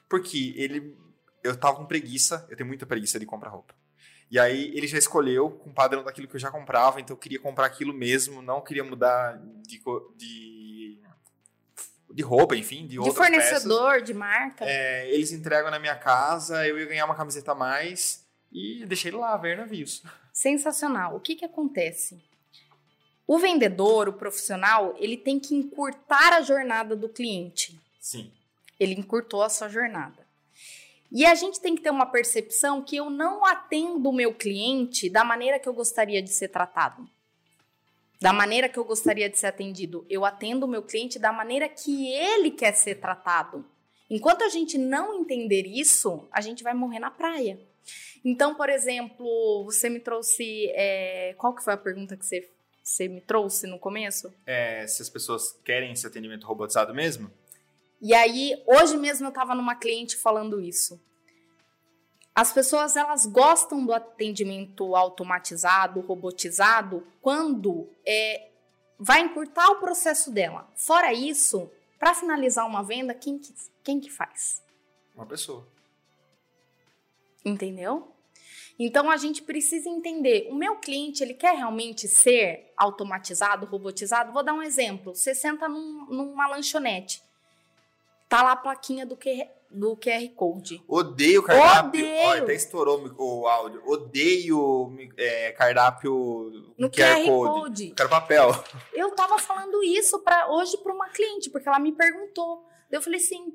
[0.09, 0.97] Porque ele
[1.43, 3.75] eu tava com preguiça, eu tenho muita preguiça de comprar roupa.
[4.31, 7.19] E aí ele já escolheu com o padrão daquilo que eu já comprava, então eu
[7.19, 9.81] queria comprar aquilo mesmo, não queria mudar de,
[10.17, 10.60] de,
[12.13, 14.07] de roupa, enfim, de, de fornecedor, peças.
[14.07, 14.65] de marca.
[14.65, 19.11] É, eles entregam na minha casa, eu ia ganhar uma camiseta a mais e deixei
[19.11, 20.03] ele lá, ver navios.
[20.33, 21.17] Sensacional.
[21.17, 22.23] O que que acontece?
[23.27, 27.79] O vendedor, o profissional, ele tem que encurtar a jornada do cliente.
[28.01, 28.33] Sim.
[28.79, 30.27] Ele encurtou a sua jornada.
[31.13, 35.11] E a gente tem que ter uma percepção que eu não atendo o meu cliente
[35.11, 37.09] da maneira que eu gostaria de ser tratado.
[38.21, 40.05] Da maneira que eu gostaria de ser atendido.
[40.09, 43.65] Eu atendo o meu cliente da maneira que ele quer ser tratado.
[44.11, 47.59] Enquanto a gente não entender isso, a gente vai morrer na praia.
[48.25, 50.69] Então, por exemplo, você me trouxe.
[50.75, 52.51] É, qual que foi a pergunta que você,
[52.83, 54.33] você me trouxe no começo?
[54.47, 57.31] É, se as pessoas querem esse atendimento robotizado mesmo?
[58.03, 61.01] E aí, hoje mesmo eu estava numa cliente falando isso.
[62.35, 68.51] As pessoas elas gostam do atendimento automatizado, robotizado, quando é,
[68.99, 70.71] vai encurtar o processo dela.
[70.77, 74.63] Fora isso, para finalizar uma venda, quem que, quem que faz?
[75.15, 75.67] Uma pessoa.
[77.45, 78.15] Entendeu?
[78.79, 84.33] Então a gente precisa entender, o meu cliente ele quer realmente ser automatizado, robotizado?
[84.33, 85.15] Vou dar um exemplo.
[85.15, 87.23] Você senta num, numa lanchonete
[88.31, 90.83] tá lá a plaquinha do, Q, do QR Code.
[90.89, 92.01] Odeio cardápio.
[92.01, 92.27] Odeio.
[92.27, 93.83] Olha, até estourou o áudio.
[93.87, 96.13] Odeio é, cardápio
[96.77, 97.61] no QR, QR Code.
[97.61, 97.95] Code.
[97.97, 98.51] Quero papel.
[98.93, 102.67] Eu tava falando isso para hoje para uma cliente, porque ela me perguntou.
[102.91, 103.55] Eu falei assim: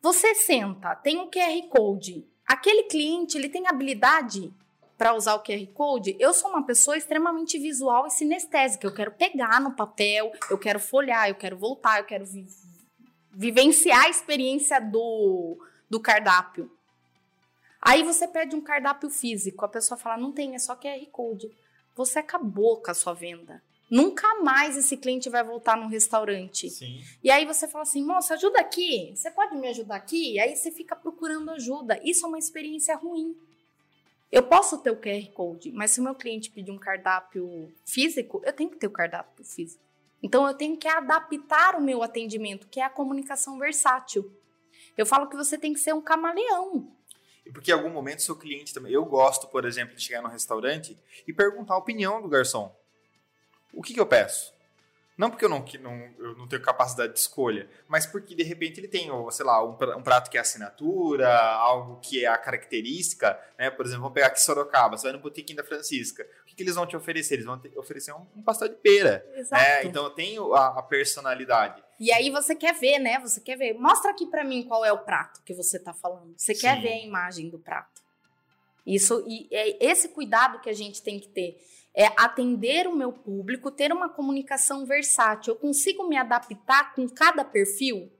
[0.00, 2.26] você senta, tem um QR Code.
[2.46, 4.52] aquele cliente, ele tem habilidade
[4.96, 6.16] para usar o QR Code?
[6.18, 8.86] Eu sou uma pessoa extremamente visual e sinestésica.
[8.86, 12.24] Eu quero pegar no papel, eu quero folhar, eu quero voltar, eu quero
[13.32, 16.70] vivenciar a experiência do, do cardápio.
[17.80, 21.50] Aí você pede um cardápio físico, a pessoa fala, não tem, é só QR Code.
[21.96, 23.62] Você acabou com a sua venda.
[23.90, 26.70] Nunca mais esse cliente vai voltar no restaurante.
[26.70, 27.02] Sim.
[27.22, 29.12] E aí você fala assim, moça, ajuda aqui.
[29.14, 30.34] Você pode me ajudar aqui?
[30.34, 32.00] E aí você fica procurando ajuda.
[32.02, 33.36] Isso é uma experiência ruim.
[34.30, 38.40] Eu posso ter o QR Code, mas se o meu cliente pedir um cardápio físico,
[38.46, 39.82] eu tenho que ter o cardápio físico.
[40.22, 44.30] Então eu tenho que adaptar o meu atendimento, que é a comunicação versátil.
[44.96, 46.92] Eu falo que você tem que ser um camaleão.
[47.44, 48.92] E porque em algum momento seu cliente também.
[48.92, 52.72] Eu gosto, por exemplo, de chegar no restaurante e perguntar a opinião do garçom
[53.72, 54.51] o que, que eu peço?
[55.22, 58.42] Não porque eu não, que não, eu não tenho capacidade de escolha, mas porque de
[58.42, 63.40] repente ele tem, sei lá, um, prato que é assinatura, algo que é a característica,
[63.56, 63.70] né?
[63.70, 66.26] Por exemplo, vamos pegar aqui Sorocaba, você vai no Botequim da Francisca.
[66.42, 67.34] O que, que eles vão te oferecer?
[67.34, 69.24] Eles vão te oferecer um, um pastel de pera.
[69.36, 69.62] Exato.
[69.62, 69.84] Né?
[69.84, 71.80] Então eu tenho a, a, personalidade.
[72.00, 73.20] E aí você quer ver, né?
[73.20, 73.74] Você quer ver.
[73.74, 76.34] Mostra aqui para mim qual é o prato que você tá falando.
[76.36, 76.62] Você Sim.
[76.62, 78.02] quer ver a imagem do prato.
[78.84, 83.12] Isso e é esse cuidado que a gente tem que ter é atender o meu
[83.12, 85.54] público, ter uma comunicação versátil.
[85.54, 88.10] Eu consigo me adaptar com cada perfil?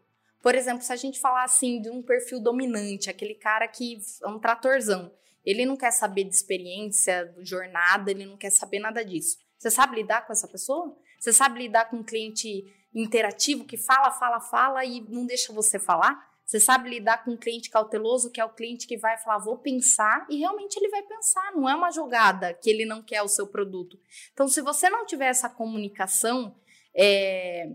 [0.43, 4.29] Por exemplo, se a gente falar assim de um perfil dominante, aquele cara que é
[4.29, 5.13] um tratorzão,
[5.45, 9.39] ele não quer saber de experiência, jornada, ele não quer saber nada disso.
[9.59, 10.97] Você sabe lidar com essa pessoa?
[11.19, 15.79] Você sabe lidar com um cliente interativo que fala, fala, fala e não deixa você
[15.79, 16.32] falar?
[16.53, 19.57] Você sabe lidar com um cliente cauteloso, que é o cliente que vai falar, vou
[19.57, 23.29] pensar, e realmente ele vai pensar, não é uma jogada que ele não quer o
[23.29, 23.99] seu produto.
[24.35, 26.55] Então, se você não tiver essa comunicação
[26.95, 27.71] é,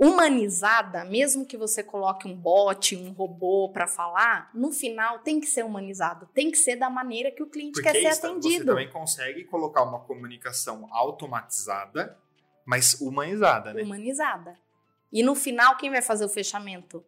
[0.00, 5.46] humanizada, mesmo que você coloque um bot, um robô para falar, no final tem que
[5.46, 8.64] ser humanizado, tem que ser da maneira que o cliente Porque quer ser atendido.
[8.64, 12.18] Você também consegue colocar uma comunicação automatizada,
[12.64, 13.84] mas humanizada, né?
[13.84, 14.58] Humanizada.
[15.12, 17.04] E no final, quem vai fazer o fechamento?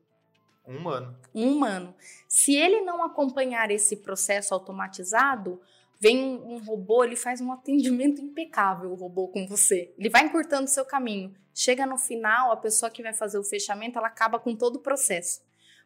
[0.69, 1.17] Um humano.
[1.35, 1.95] Um humano.
[2.29, 5.59] Se ele não acompanhar esse processo automatizado,
[5.99, 9.95] vem um, um, robô, ele faz um atendimento impecável, o robô com você.
[9.97, 11.35] Ele vai encurtando seu caminho.
[11.55, 14.81] Chega no final, a pessoa que vai fazer o fechamento, ela acaba com todo o
[14.81, 15.41] processo.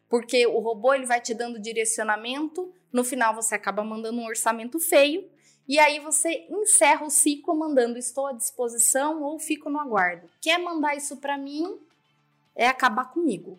[0.09, 4.79] Porque o robô ele vai te dando direcionamento, no final você acaba mandando um orçamento
[4.79, 5.31] feio,
[5.65, 10.29] e aí você encerra o ciclo mandando estou à disposição ou fico no aguardo.
[10.41, 11.79] Quer mandar isso para mim?
[12.53, 13.57] É acabar comigo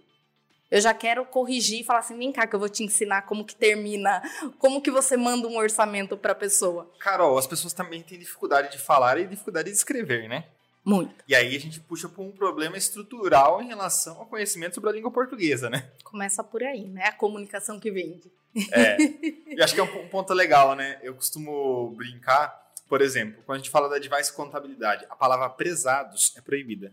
[0.74, 3.44] eu já quero corrigir e falar assim, vem cá que eu vou te ensinar como
[3.44, 4.20] que termina,
[4.58, 6.90] como que você manda um orçamento para a pessoa.
[6.98, 10.48] Carol, as pessoas também têm dificuldade de falar e dificuldade de escrever, né?
[10.84, 11.14] Muito.
[11.28, 14.92] E aí a gente puxa para um problema estrutural em relação ao conhecimento sobre a
[14.92, 15.88] língua portuguesa, né?
[16.02, 17.04] Começa por aí, né?
[17.04, 18.28] A comunicação que vende.
[18.72, 18.96] É.
[19.56, 20.98] Eu acho que é um ponto legal, né?
[21.04, 26.34] Eu costumo brincar, por exemplo, quando a gente fala da device contabilidade, a palavra prezados
[26.36, 26.92] é proibida.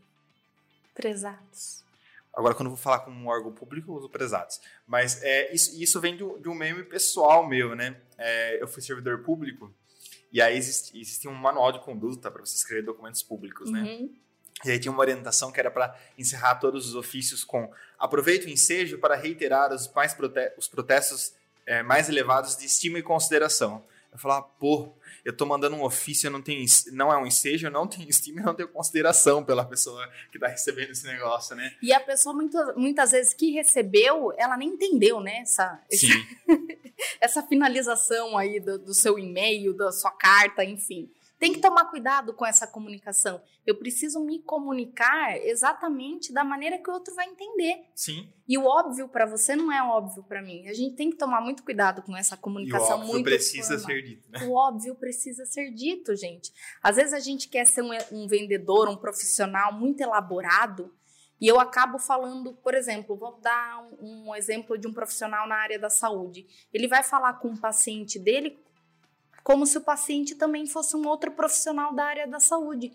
[0.94, 1.82] Prezados.
[2.34, 4.60] Agora, quando eu vou falar com um órgão público, eu uso prezados.
[4.88, 7.98] Mas é, isso, isso vem de, de um meme pessoal meu, né?
[8.18, 9.74] É, eu fui servidor público
[10.32, 13.82] e aí existe, existe um manual de conduta para você escrever documentos públicos, né?
[13.82, 14.04] uhum.
[14.04, 14.10] né?
[14.64, 18.50] E aí tinha uma orientação que era para encerrar todos os ofícios com aproveito o
[18.50, 21.34] ensejo para reiterar os, mais prote os protestos
[21.66, 23.84] é, mais elevados de estima e consideração.
[24.12, 24.94] Eu falava, pô,
[25.24, 28.42] eu tô mandando um ofício, não tenho, não é um ensejo, eu não tenho estima,
[28.42, 31.74] não tenho consideração pela pessoa que tá recebendo esse negócio, né?
[31.82, 35.40] E a pessoa muito, muitas vezes que recebeu, ela nem entendeu, né?
[35.40, 36.08] Essa, Sim.
[37.22, 41.10] essa finalização aí do, do seu e-mail, da sua carta, enfim.
[41.42, 43.42] Tem que tomar cuidado com essa comunicação.
[43.66, 47.84] Eu preciso me comunicar exatamente da maneira que o outro vai entender.
[47.96, 48.32] Sim.
[48.48, 50.68] E o óbvio para você não é óbvio para mim.
[50.68, 53.80] A gente tem que tomar muito cuidado com essa comunicação e o óbvio muito precisa
[53.80, 54.46] ser dito, né?
[54.46, 56.54] O óbvio precisa ser dito, gente.
[56.80, 60.94] Às vezes a gente quer ser um, um vendedor, um profissional muito elaborado,
[61.40, 65.56] e eu acabo falando, por exemplo, vou dar um, um, exemplo de um profissional na
[65.56, 66.46] área da saúde.
[66.72, 68.60] Ele vai falar com o paciente dele
[69.44, 72.94] como se o paciente também fosse um outro profissional da área da saúde.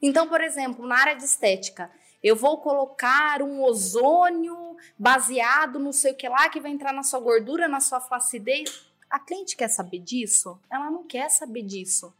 [0.00, 1.90] Então, por exemplo, na área de estética,
[2.22, 7.02] eu vou colocar um ozônio baseado no sei o que lá que vai entrar na
[7.02, 8.86] sua gordura, na sua flacidez.
[9.10, 10.58] A cliente quer saber disso?
[10.70, 12.12] Ela não quer saber disso.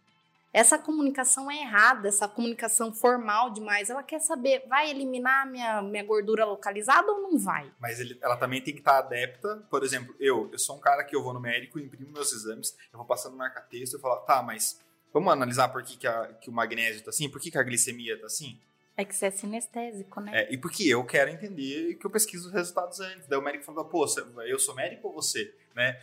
[0.54, 3.90] Essa comunicação é errada, essa comunicação formal demais.
[3.90, 7.68] Ela quer saber, vai eliminar minha, minha gordura localizada ou não vai?
[7.80, 9.66] Mas ele, ela também tem que estar adepta.
[9.68, 12.76] Por exemplo, eu, eu sou um cara que eu vou no médico, imprimo meus exames,
[12.92, 14.80] eu vou passando no marca-texto e falo, tá, mas
[15.12, 17.62] vamos analisar por que, que, a, que o magnésio tá assim, por que, que a
[17.64, 18.60] glicemia tá assim?
[18.96, 20.30] É que você é sinestésico, né?
[20.34, 23.26] É, e porque eu quero entender que eu pesquiso os resultados antes.
[23.26, 24.06] Daí o médico fala, pô,
[24.46, 25.52] eu sou médico ou você?
[25.74, 26.00] Né?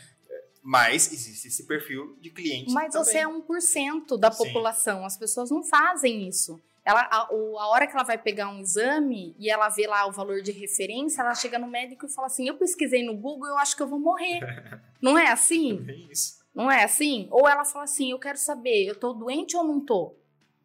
[0.63, 2.71] Mas existe esse perfil de cliente.
[2.71, 3.05] Mas também.
[3.05, 4.45] você é 1% da Sim.
[4.45, 5.05] população.
[5.05, 6.61] As pessoas não fazem isso.
[6.83, 10.11] Ela, a, a hora que ela vai pegar um exame e ela vê lá o
[10.11, 13.57] valor de referência, ela chega no médico e fala assim: Eu pesquisei no Google, eu
[13.57, 14.39] acho que eu vou morrer.
[15.01, 15.83] não é assim?
[15.87, 16.41] É isso.
[16.53, 17.27] Não é assim?
[17.31, 20.15] Ou ela fala assim: Eu quero saber, eu tô doente ou não tô?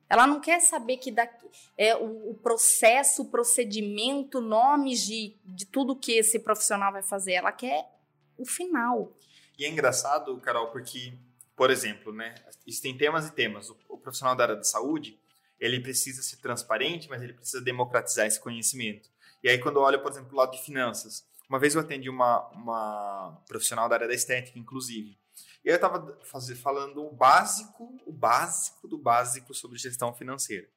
[0.09, 5.67] Ela não quer saber que daqui, é, o, o processo, o procedimento, nomes de, de
[5.67, 7.33] tudo que esse profissional vai fazer.
[7.33, 7.91] Ela quer
[8.39, 9.13] o final.
[9.59, 11.15] E é engraçado, Carol, porque,
[11.55, 12.35] por exemplo, né,
[12.67, 13.71] existem temas e temas.
[13.71, 15.19] O, o profissional da área da saúde,
[15.59, 19.09] ele precisa ser transparente, mas ele precisa democratizar esse conhecimento.
[19.43, 22.11] E aí, quando eu olho, por exemplo, o lado de finanças, uma vez eu atendi
[22.11, 25.17] uma, uma profissional da área da estética, inclusive.
[25.65, 26.17] E eu estava
[26.55, 30.69] falando o básico, o básico do básico sobre gestão financeira.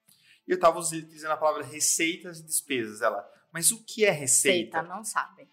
[0.48, 3.02] E eu estava utilizando a palavra receitas e despesas.
[3.02, 4.80] Ela, mas o que é receita?
[4.80, 5.48] Aceita, não sabe.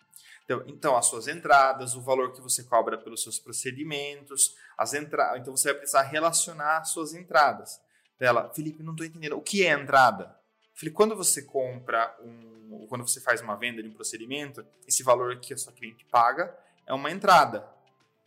[0.47, 5.41] Então, então, as suas entradas, o valor que você cobra pelos seus procedimentos, as entradas.
[5.41, 7.81] Então, você vai precisar relacionar as suas entradas.
[8.17, 9.37] Dela, Felipe, não estou entendendo.
[9.37, 10.35] O que é entrada?
[10.75, 12.87] Falei, quando você compra um.
[12.89, 16.57] Quando você faz uma venda de um procedimento, esse valor que a sua cliente paga
[16.87, 17.67] é uma entrada.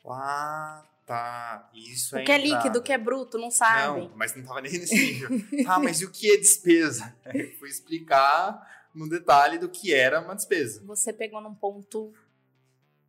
[0.06, 1.70] Ah, tá.
[1.74, 2.56] Isso O é que é entrada.
[2.56, 4.02] líquido, o que é bruto, não sabe.
[4.02, 5.30] Não, mas não estava nem nesse nível.
[5.68, 7.16] ah, mas e o que é despesa?
[7.34, 10.84] Eu fui explicar no detalhe do que era uma despesa.
[10.86, 12.14] Você pegou num ponto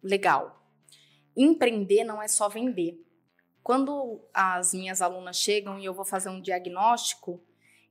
[0.03, 0.65] legal.
[1.37, 3.03] Empreender não é só vender.
[3.63, 7.41] Quando as minhas alunas chegam e eu vou fazer um diagnóstico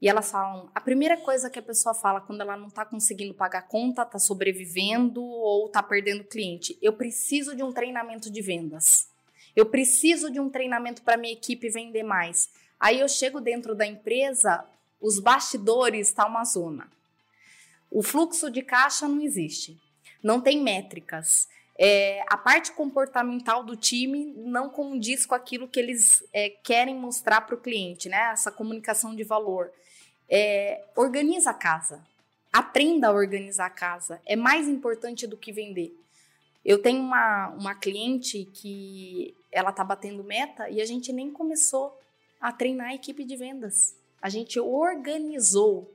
[0.02, 3.34] e elas falam, a primeira coisa que a pessoa fala quando ela não está conseguindo
[3.34, 9.10] pagar conta, está sobrevivendo ou está perdendo cliente, eu preciso de um treinamento de vendas.
[9.56, 12.50] Eu preciso de um treinamento para minha equipe vender mais.
[12.80, 14.66] Aí eu chego dentro da empresa,
[15.02, 16.90] os bastidores está uma zona.
[17.92, 19.80] O fluxo de caixa não existe.
[20.22, 21.48] Não tem métricas.
[21.78, 27.42] É, a parte comportamental do time não condiz com aquilo que eles é, querem mostrar
[27.42, 28.32] para o cliente, né?
[28.34, 29.72] Essa comunicação de valor.
[30.30, 32.04] É, organiza a casa.
[32.52, 34.22] Aprenda a organizar a casa.
[34.26, 35.96] É mais importante do que vender.
[36.66, 41.98] Eu tenho uma, uma cliente que ela tá batendo meta e a gente nem começou
[42.40, 43.96] a treinar a equipe de vendas.
[44.22, 45.92] A gente organizou.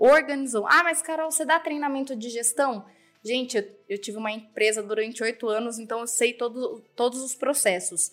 [0.00, 0.66] Organizou.
[0.66, 2.86] Ah, mas Carol, você dá treinamento de gestão?
[3.22, 7.34] Gente, eu, eu tive uma empresa durante oito anos, então eu sei todo, todos os
[7.34, 8.10] processos.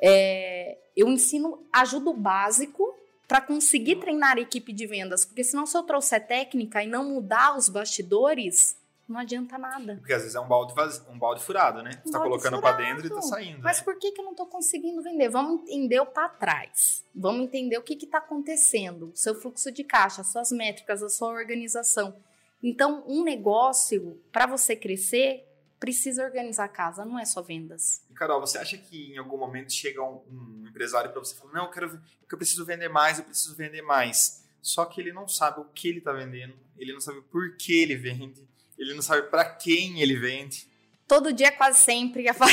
[0.00, 2.82] É, eu ensino, ajudo básico
[3.28, 7.10] para conseguir treinar a equipe de vendas, porque senão se eu trouxer técnica e não
[7.10, 8.74] mudar os bastidores,
[9.08, 9.96] não adianta nada.
[9.96, 11.04] Porque às vezes é um balde, vaz...
[11.08, 11.92] um balde furado, né?
[12.02, 13.62] Você Um tá balde colocando para dentro e tá saindo.
[13.62, 13.84] Mas né?
[13.84, 15.28] por que, que eu não estou conseguindo vender?
[15.28, 17.04] Vamos entender o para trás.
[17.14, 21.08] Vamos entender o que está acontecendo, o seu fluxo de caixa, as suas métricas, a
[21.08, 22.16] sua organização.
[22.62, 25.46] Então, um negócio, para você crescer,
[25.78, 28.02] precisa organizar a casa, não é só vendas.
[28.14, 31.52] Carol, você acha que em algum momento chega um, um empresário para você e fala:
[31.52, 34.44] Não, eu, quero, eu preciso vender mais, eu preciso vender mais.
[34.60, 37.82] Só que ele não sabe o que ele está vendendo, ele não sabe por que
[37.82, 38.46] ele vende,
[38.78, 40.66] ele não sabe para quem ele vende.
[41.08, 42.46] Todo dia, quase sempre, apa-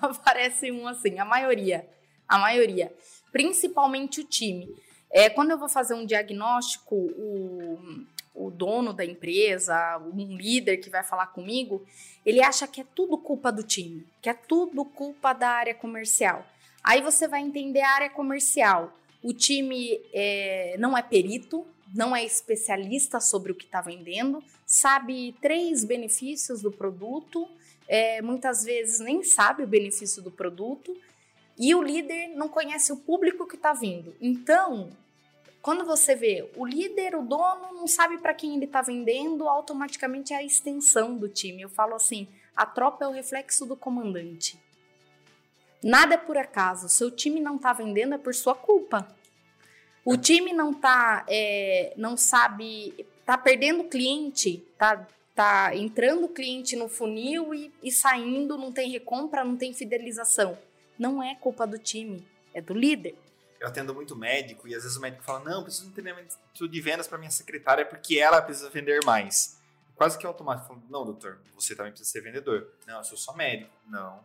[0.00, 1.88] aparece um assim, a maioria.
[2.28, 2.92] A maioria.
[3.32, 4.68] Principalmente o time.
[5.10, 10.90] É, quando eu vou fazer um diagnóstico, o, o dono da empresa, um líder que
[10.90, 11.86] vai falar comigo,
[12.26, 16.44] ele acha que é tudo culpa do time, que é tudo culpa da área comercial.
[16.82, 18.92] Aí você vai entender a área comercial.
[19.22, 24.42] O time é, não é perito, não é especialista sobre o que está vendendo,
[24.74, 27.48] sabe três benefícios do produto,
[27.86, 30.96] é, muitas vezes nem sabe o benefício do produto,
[31.56, 34.16] e o líder não conhece o público que está vindo.
[34.20, 34.90] Então,
[35.62, 40.32] quando você vê o líder, o dono, não sabe para quem ele está vendendo, automaticamente
[40.32, 41.62] é a extensão do time.
[41.62, 44.58] Eu falo assim: a tropa é o reflexo do comandante.
[45.80, 46.88] Nada é por acaso.
[46.88, 49.06] Seu time não está vendendo é por sua culpa.
[50.04, 56.88] O time não tá, é, não sabe, tá perdendo cliente, tá, tá entrando cliente no
[56.88, 60.58] funil e, e saindo, não tem recompra, não tem fidelização.
[60.98, 63.16] Não é culpa do time, é do líder.
[63.58, 66.36] Eu atendo muito médico e às vezes o médico fala: Não, preciso de um treinamento
[66.68, 69.58] de vendas para minha secretária porque ela precisa vender mais.
[69.94, 70.80] Quase que automático.
[70.90, 72.72] Não, doutor, você também precisa ser vendedor.
[72.86, 73.72] Não, eu sou só médico.
[73.86, 74.22] Não.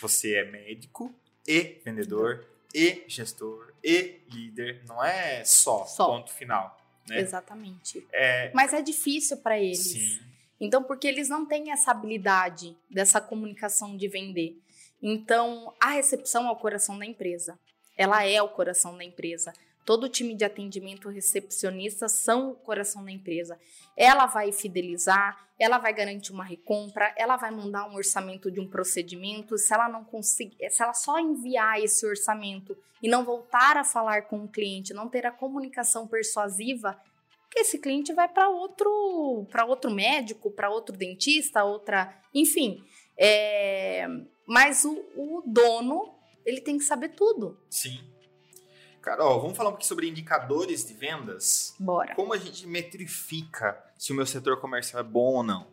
[0.00, 1.14] Você é médico
[1.46, 4.82] e vendedor e gestor e líder.
[4.86, 6.06] Não é só, Só.
[6.06, 6.78] ponto final.
[7.08, 7.20] Né?
[7.20, 8.06] Exatamente.
[8.12, 9.92] É, Mas é difícil para eles.
[9.92, 10.28] sim.
[10.60, 14.60] Então, porque eles não têm essa habilidade dessa comunicação de vender.
[15.00, 17.58] Então, a recepção é o coração da empresa.
[17.96, 19.52] Ela é o coração da empresa.
[19.88, 23.58] Todo o time de atendimento recepcionista são o coração da empresa.
[23.96, 28.68] Ela vai fidelizar, ela vai garantir uma recompra, ela vai mandar um orçamento de um
[28.68, 29.56] procedimento.
[29.56, 34.28] Se ela não conseguir, se ela só enviar esse orçamento e não voltar a falar
[34.28, 37.00] com o cliente, não ter a comunicação persuasiva,
[37.56, 42.84] esse cliente vai para outro, para outro médico, para outro dentista, outra, enfim.
[43.16, 44.06] É,
[44.46, 46.14] mas o, o dono
[46.44, 47.58] ele tem que saber tudo.
[47.70, 48.17] Sim.
[49.08, 51.74] Carol, vamos falar um pouquinho sobre indicadores de vendas?
[51.80, 52.14] Bora.
[52.14, 55.66] Como a gente metrifica se o meu setor comercial é bom ou não?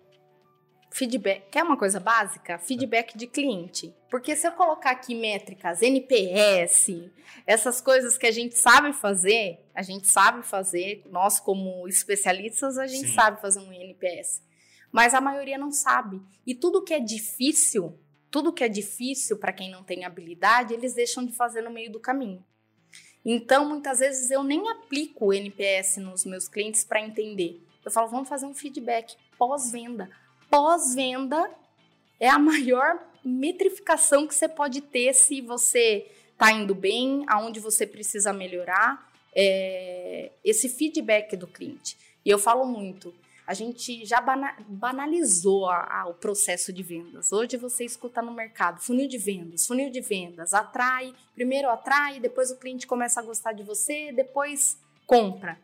[0.90, 1.50] Feedback.
[1.52, 2.58] Quer uma coisa básica?
[2.58, 3.94] Feedback de cliente.
[4.10, 7.12] Porque se eu colocar aqui métricas, NPS,
[7.46, 12.88] essas coisas que a gente sabe fazer, a gente sabe fazer, nós como especialistas, a
[12.88, 13.16] gente Sim.
[13.16, 14.42] sabe fazer um NPS.
[14.94, 16.22] Mas a maioria não sabe.
[16.48, 18.00] E tudo que é difícil,
[18.32, 21.92] tudo que é difícil para quem não tem habilidade, eles deixam de fazer no meio
[21.92, 22.42] do caminho.
[23.26, 27.60] Então, muitas vezes eu nem aplico o NPS nos meus clientes para entender.
[27.84, 30.10] Eu falo, vamos fazer um feedback pós-venda.
[30.50, 31.50] Pós-venda
[32.20, 37.88] é a maior metrificação que você pode ter se você está indo bem, aonde você
[37.88, 41.98] precisa melhorar, é, esse feedback do cliente.
[42.24, 43.14] E eu falo muito,
[43.48, 44.20] a gente já
[44.68, 47.32] banalizou a, a, o processo de vendas.
[47.32, 52.50] Hoje você escuta no mercado funil de vendas, funil de vendas, atrai, primeiro atrai, depois
[52.50, 55.60] o cliente começa a gostar de você, depois compra.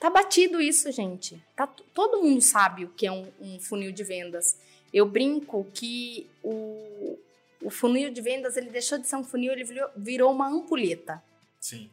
[0.00, 1.40] Tá batido isso, gente.
[1.54, 4.58] Tá, todo mundo sabe o que é um, um funil de vendas.
[4.92, 7.16] Eu brinco que o,
[7.62, 11.22] o funil de vendas ele deixou de ser um funil, ele virou, virou uma ampulheta.
[11.60, 11.88] Sim.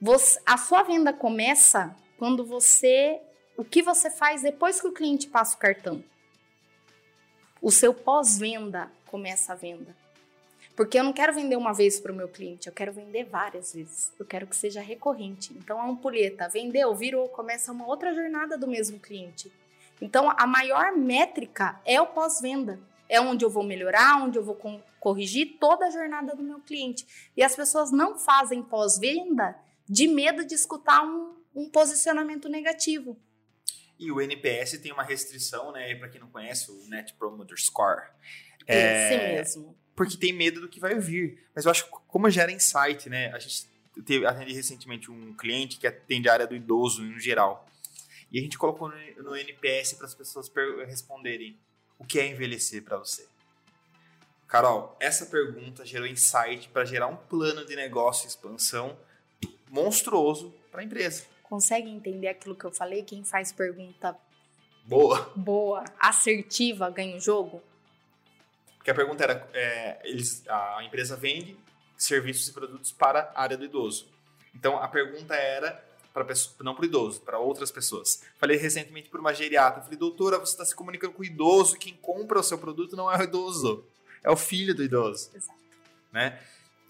[0.00, 3.20] Você, a sua venda começa quando você
[3.60, 6.02] o que você faz depois que o cliente passa o cartão?
[7.60, 9.94] O seu pós-venda começa a venda.
[10.74, 13.74] Porque eu não quero vender uma vez para o meu cliente, eu quero vender várias
[13.74, 14.14] vezes.
[14.18, 15.52] Eu quero que seja recorrente.
[15.52, 19.52] Então a ampulheta vendeu, virou, começa uma outra jornada do mesmo cliente.
[20.00, 22.80] Então a maior métrica é o pós-venda.
[23.10, 24.58] É onde eu vou melhorar, onde eu vou
[24.98, 27.06] corrigir toda a jornada do meu cliente.
[27.36, 29.54] E as pessoas não fazem pós-venda
[29.86, 33.18] de medo de escutar um, um posicionamento negativo.
[34.00, 35.94] E o NPS tem uma restrição, né?
[35.94, 38.00] Para quem não conhece, o Net Promoter Score.
[38.66, 39.76] É, Esse mesmo.
[39.94, 41.46] Porque tem medo do que vai vir.
[41.54, 43.30] Mas eu acho que como gera insight, né?
[43.34, 43.68] A gente
[44.06, 47.68] teve, atendi recentemente um cliente que atende a área do idoso no geral.
[48.32, 50.50] E a gente colocou no, no NPS para as pessoas
[50.86, 51.58] responderem
[51.98, 53.28] o que é envelhecer para você.
[54.48, 58.98] Carol, essa pergunta gerou insight para gerar um plano de negócio e expansão
[59.68, 61.24] monstruoso para a empresa.
[61.50, 63.02] Consegue entender aquilo que eu falei?
[63.02, 64.16] Quem faz pergunta
[64.84, 67.60] boa, boa assertiva, ganha o jogo?
[68.76, 71.56] Porque a pergunta era: é, eles, a empresa vende
[71.98, 74.06] serviços e produtos para a área do idoso.
[74.54, 75.84] Então a pergunta era
[76.14, 76.24] para
[76.60, 78.22] não para o idoso, para outras pessoas.
[78.38, 81.94] Falei recentemente para uma geriatra, falei, doutora, você está se comunicando com o idoso, quem
[81.94, 83.84] compra o seu produto não é o idoso,
[84.22, 85.30] é o filho do idoso.
[85.34, 85.58] Exato.
[86.12, 86.40] Né?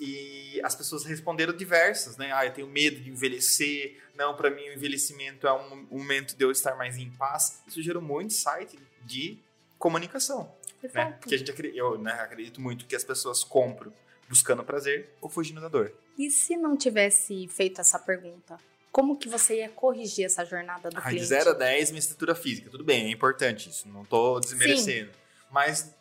[0.00, 2.32] E as pessoas responderam diversas, né?
[2.32, 4.00] Ah, eu tenho medo de envelhecer.
[4.16, 7.62] Não, para mim o envelhecimento é um momento de eu estar mais em paz.
[7.66, 9.38] Isso gerou muito site de
[9.78, 10.50] comunicação.
[10.82, 11.12] Né?
[11.20, 13.92] Porque a gente eu né, acredito muito que as pessoas compram
[14.26, 15.92] buscando prazer ou fugindo da dor.
[16.16, 18.56] E se não tivesse feito essa pergunta?
[18.90, 21.20] Como que você ia corrigir essa jornada do Ai, cliente?
[21.20, 22.70] De 0 a 10, minha estrutura física.
[22.70, 23.86] Tudo bem, é importante isso.
[23.88, 25.12] Não estou desmerecendo.
[25.12, 25.18] Sim.
[25.50, 25.94] Mas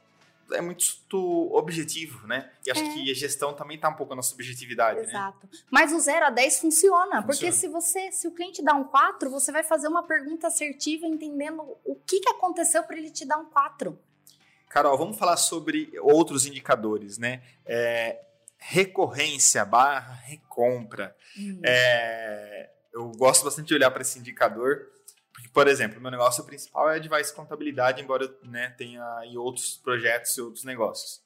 [0.51, 0.85] é muito
[1.53, 2.49] objetivo, né?
[2.65, 2.93] E acho é.
[2.93, 5.05] que a gestão também tá um pouco na subjetividade, né?
[5.05, 5.47] Exato.
[5.51, 5.59] Né?
[5.69, 8.83] Mas o 0 a 10 funciona, funciona, porque se você, se o cliente dá um
[8.83, 13.25] 4, você vai fazer uma pergunta assertiva entendendo o que, que aconteceu para ele te
[13.25, 13.97] dar um 4.
[14.69, 17.41] Carol, vamos falar sobre outros indicadores, né?
[17.65, 18.21] É,
[18.57, 21.15] recorrência barra recompra.
[21.37, 21.59] Hum.
[21.63, 24.87] É, eu gosto bastante de olhar para esse indicador
[25.53, 30.37] por exemplo, meu negócio principal é device contabilidade, embora eu né, tenha em outros projetos
[30.37, 31.21] e outros negócios.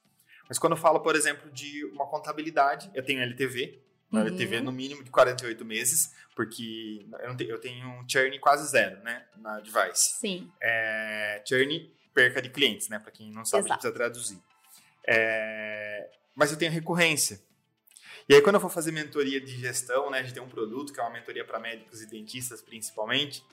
[0.47, 4.19] Mas quando eu falo, por exemplo, de uma contabilidade, eu tenho LTV, uhum.
[4.19, 9.01] LTV no mínimo de 48 meses, porque eu, tenho, eu tenho um churn quase zero,
[9.03, 10.19] né, na device.
[10.19, 10.51] Sim.
[10.61, 13.73] É, churn, perca de clientes, né, para quem não sabe, Exato.
[13.73, 14.41] a gente precisa traduzir.
[15.07, 17.41] É, mas eu tenho recorrência.
[18.27, 20.93] E aí, quando eu for fazer mentoria de gestão, né, a gente tem um produto
[20.93, 23.43] que é uma mentoria para médicos e dentistas, principalmente,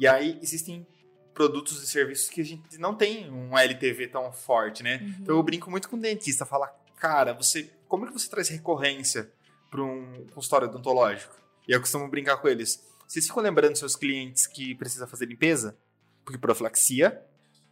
[0.00, 0.86] e aí existem
[1.34, 4.96] produtos e serviços que a gente não tem um LTV tão forte, né?
[5.02, 5.14] Uhum.
[5.20, 8.48] Então eu brinco muito com o dentista, falar, cara, você, como é que você traz
[8.48, 9.30] recorrência
[9.70, 11.38] para um consultório odontológico?
[11.68, 12.82] E eu costumo brincar com eles.
[13.06, 15.76] Vocês ficam lembrando seus clientes que precisa fazer limpeza?
[16.24, 17.22] Porque profilaxia,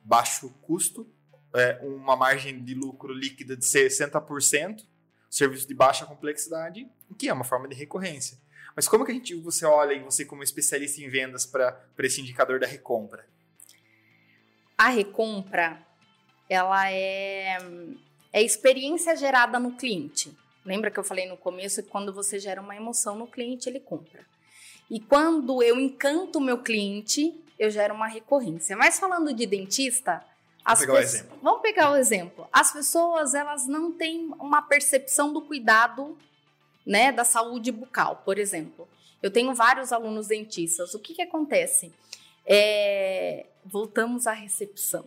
[0.05, 1.11] baixo custo,
[1.55, 4.85] é, uma margem de lucro líquida de 60%,
[5.31, 6.87] serviço de baixa complexidade,
[7.19, 8.39] que é uma forma de recorrência.
[8.79, 12.21] Mas como que a gente, você olha em você como especialista em vendas para esse
[12.21, 13.27] indicador da recompra?
[14.79, 15.85] A recompra,
[16.49, 17.59] ela é,
[18.33, 20.33] é experiência gerada no cliente.
[20.65, 23.81] Lembra que eu falei no começo que quando você gera uma emoção no cliente, ele
[23.81, 24.25] compra.
[24.89, 28.77] E quando eu encanto o meu cliente, eu gero uma recorrência.
[28.77, 30.25] Mas falando de dentista,
[30.65, 31.27] Vamos pegar, pessoas...
[31.43, 32.47] Vamos pegar o exemplo.
[32.53, 36.17] As pessoas, elas não têm uma percepção do cuidado,
[36.89, 38.89] né, da saúde bucal, por exemplo.
[39.23, 40.95] Eu tenho vários alunos dentistas.
[40.95, 41.93] O que que acontece?
[42.47, 43.45] É...
[43.63, 45.05] Voltamos à recepção.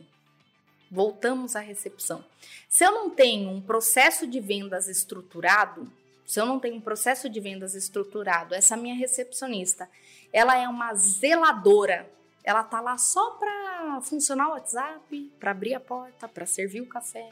[0.91, 2.23] Voltamos à recepção.
[2.69, 5.91] Se eu não tenho um processo de vendas estruturado,
[6.23, 9.89] se eu não tenho um processo de vendas estruturado, essa minha recepcionista,
[10.31, 12.07] ela é uma zeladora.
[12.43, 16.87] Ela tá lá só para funcionar o WhatsApp, para abrir a porta, para servir o
[16.87, 17.29] café.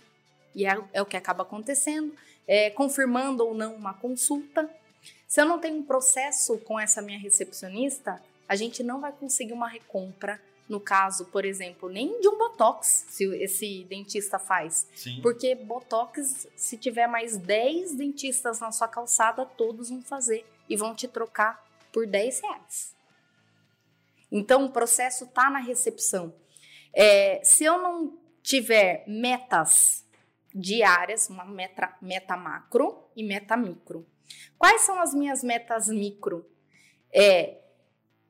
[0.55, 2.13] E é, é, o que acaba acontecendo,
[2.49, 4.67] é, confirmando ou não uma consulta.
[5.27, 9.53] Se eu não tenho um processo com essa minha recepcionista, a gente não vai conseguir
[9.53, 14.87] uma recompra no caso, por exemplo, nem de um botox, se esse dentista faz.
[14.95, 15.19] Sim.
[15.21, 20.95] Porque botox, se tiver mais 10 dentistas na sua calçada, todos vão fazer e vão
[20.95, 22.95] te trocar por 10 reais.
[24.31, 26.33] Então, o processo está na recepção.
[26.93, 30.05] É, se eu não tiver metas
[30.53, 34.05] diárias, uma meta, meta macro e meta micro.
[34.57, 36.45] Quais são as minhas metas micro?
[37.13, 37.59] É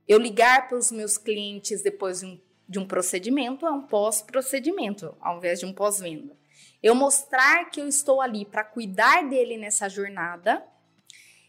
[0.09, 5.15] eu ligar para os meus clientes depois de um, de um procedimento é um pós-procedimento,
[5.21, 6.35] ao invés de um pós-venda.
[6.81, 10.65] Eu mostrar que eu estou ali para cuidar dele nessa jornada.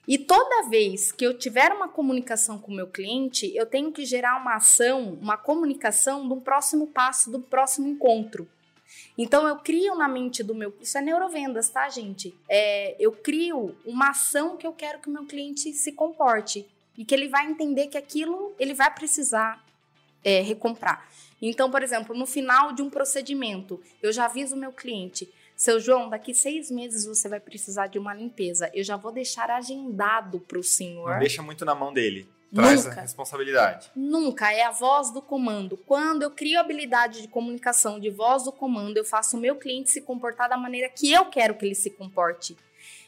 [0.06, 4.04] E toda vez que eu tiver uma comunicação com o meu cliente, eu tenho que
[4.04, 8.46] gerar uma ação, uma comunicação do próximo passo, do próximo encontro.
[9.22, 12.34] Então eu crio na mente do meu, isso é neurovendas, tá, gente?
[12.48, 16.66] É, eu crio uma ação que eu quero que o meu cliente se comporte
[16.96, 19.62] e que ele vai entender que aquilo ele vai precisar
[20.24, 21.06] é, recomprar.
[21.42, 25.78] Então, por exemplo, no final de um procedimento, eu já aviso o meu cliente, seu
[25.78, 28.70] João, daqui seis meses você vai precisar de uma limpeza.
[28.72, 31.10] Eu já vou deixar agendado para o senhor.
[31.10, 32.26] Não deixa muito na mão dele.
[32.54, 33.90] Traz nunca, a responsabilidade.
[33.94, 35.76] Nunca, é a voz do comando.
[35.76, 39.90] Quando eu crio habilidade de comunicação de voz do comando, eu faço o meu cliente
[39.90, 42.56] se comportar da maneira que eu quero que ele se comporte.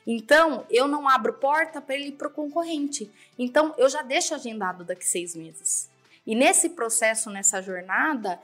[0.07, 3.11] Então, eu não abro porta para ele ir para o concorrente.
[3.39, 5.91] Então, eu já deixo agendado daqui seis meses.
[6.27, 8.41] E nesse processo, nessa jornada,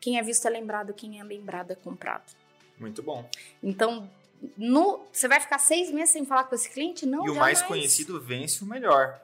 [0.00, 2.30] quem é visto é lembrado, quem é lembrado é comprado.
[2.78, 3.28] Muito bom.
[3.62, 4.10] Então,
[4.56, 7.06] no, você vai ficar seis meses sem falar com esse cliente?
[7.06, 9.20] Não, E o mais conhecido vence o melhor.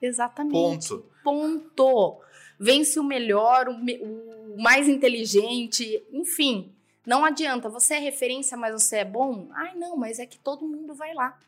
[0.00, 0.88] Exatamente.
[0.88, 1.10] Ponto.
[1.22, 2.20] Ponto.
[2.58, 6.74] Vence o melhor, o, o mais inteligente, enfim.
[7.06, 9.48] Não adianta, você é referência, mas você é bom?
[9.52, 11.38] Ai, não, mas é que todo mundo vai lá.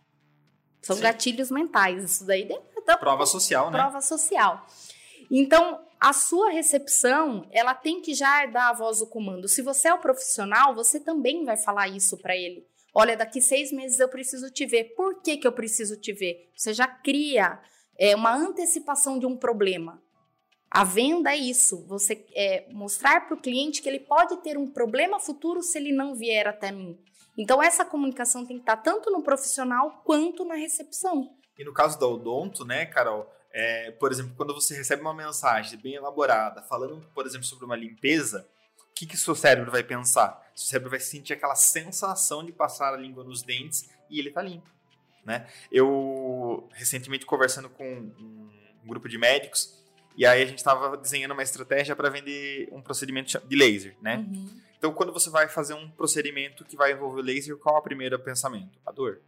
[0.80, 1.02] São Sim.
[1.02, 2.48] gatilhos mentais, isso daí
[2.90, 3.78] é prova social, né?
[3.78, 4.66] Prova social.
[5.30, 9.46] Então, a sua recepção, ela tem que já dar a voz do comando.
[9.48, 12.66] Se você é o profissional, você também vai falar isso para ele.
[12.92, 14.94] Olha, daqui seis meses eu preciso te ver.
[14.96, 16.50] Por que, que eu preciso te ver?
[16.56, 17.60] Você já cria
[18.00, 20.02] é, uma antecipação de um problema.
[20.70, 24.70] A venda é isso, você é, mostrar para o cliente que ele pode ter um
[24.70, 26.98] problema futuro se ele não vier até mim.
[27.36, 31.36] Então essa comunicação tem que estar tanto no profissional quanto na recepção.
[31.58, 35.78] E no caso da odonto, né, Carol, é, por exemplo, quando você recebe uma mensagem
[35.78, 38.48] bem elaborada, falando, por exemplo, sobre uma limpeza,
[38.78, 40.40] o que, que seu cérebro vai pensar?
[40.54, 44.40] Seu cérebro vai sentir aquela sensação de passar a língua nos dentes e ele está
[44.40, 44.70] limpo,
[45.24, 45.46] né?
[45.70, 49.78] Eu, recentemente, conversando com um grupo de médicos,
[50.16, 54.16] e aí a gente estava desenhando uma estratégia para vender um procedimento de laser, né?
[54.16, 54.60] Uhum.
[54.76, 58.18] Então, quando você vai fazer um procedimento que vai envolver laser, qual é o primeiro
[58.18, 58.78] pensamento?
[58.84, 59.20] A dor.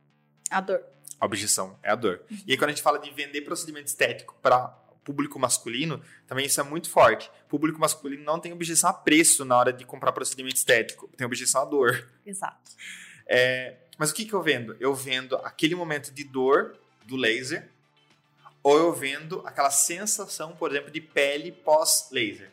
[0.51, 0.83] A dor.
[1.21, 2.23] A objeção é a dor.
[2.31, 2.39] Uhum.
[2.47, 4.69] E aí, quando a gente fala de vender procedimento estético para
[5.05, 7.31] público masculino, também isso é muito forte.
[7.49, 11.63] Público masculino não tem objeção a preço na hora de comprar procedimento estético, tem objeção
[11.63, 12.09] à dor.
[12.25, 12.71] Exato.
[13.27, 14.77] É, mas o que, que eu vendo?
[14.81, 17.69] Eu vendo aquele momento de dor do laser
[18.63, 22.51] ou eu vendo aquela sensação, por exemplo, de pele pós-laser.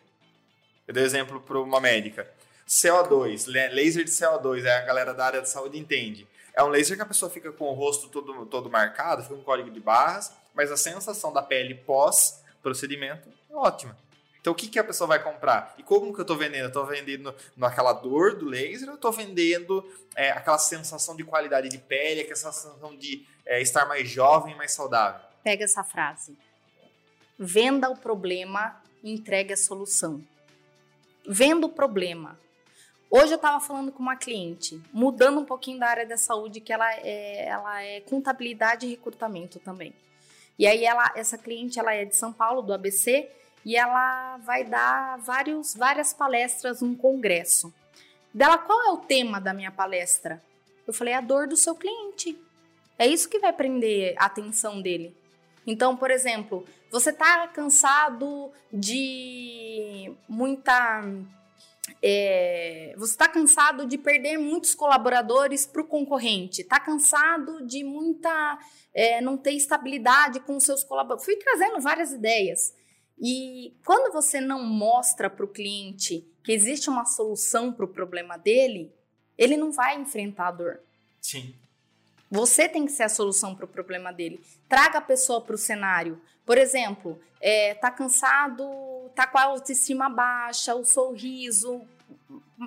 [0.88, 2.30] Eu dei exemplo para uma médica.
[2.68, 6.28] CO2, laser de CO2, é a galera da área de saúde entende.
[6.54, 9.44] É um laser que a pessoa fica com o rosto todo, todo marcado, fica um
[9.44, 13.96] código de barras, mas a sensação da pele pós-procedimento é ótima.
[14.42, 15.76] Então, o que, que a pessoa vai comprar?
[15.78, 16.64] E como que eu estou vendendo?
[16.64, 19.86] Eu estou vendendo naquela dor do laser ou eu estou vendendo
[20.16, 24.72] é, aquela sensação de qualidade de pele, aquela sensação de é, estar mais jovem, mais
[24.72, 25.22] saudável?
[25.44, 26.38] Pega essa frase.
[27.38, 30.24] Venda o problema entregue a solução.
[31.28, 32.40] Venda o problema.
[33.12, 36.72] Hoje eu estava falando com uma cliente, mudando um pouquinho da área da saúde, que
[36.72, 39.94] ela é, ela é contabilidade e recrutamento também.
[40.60, 43.30] E aí ela, essa cliente, ela é de São Paulo, do ABC,
[43.66, 47.74] e ela vai dar vários, várias palestras num congresso.
[48.34, 50.42] Dela, qual é o tema da minha palestra?
[50.86, 52.40] Eu falei, a dor do seu cliente.
[52.98, 55.16] É isso que vai prender a atenção dele.
[55.66, 61.04] Então, por exemplo, você está cansado de muita.
[62.02, 68.58] É, você está cansado de perder muitos colaboradores para o concorrente, está cansado de muita.
[68.94, 71.26] É, não ter estabilidade com os seus colaboradores.
[71.26, 72.74] Fui trazendo várias ideias.
[73.20, 78.38] E quando você não mostra para o cliente que existe uma solução para o problema
[78.38, 78.92] dele,
[79.38, 80.80] ele não vai enfrentar a dor.
[81.22, 81.54] Sim.
[82.32, 84.40] Você tem que ser a solução para o problema dele.
[84.68, 86.22] Traga a pessoa para o cenário.
[86.46, 88.64] Por exemplo, é, tá cansado,
[89.16, 91.82] tá com a autoestima baixa, o sorriso,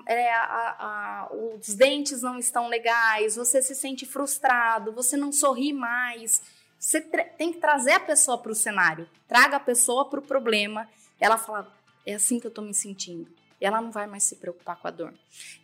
[0.06, 5.72] é, a, a, os dentes não estão legais, você se sente frustrado, você não sorri
[5.72, 6.42] mais.
[6.82, 9.08] Você tem que trazer a pessoa para o cenário.
[9.28, 10.88] Traga a pessoa para o problema.
[11.20, 11.72] Ela fala:
[12.04, 13.30] é assim que eu estou me sentindo.
[13.60, 15.14] Ela não vai mais se preocupar com a dor.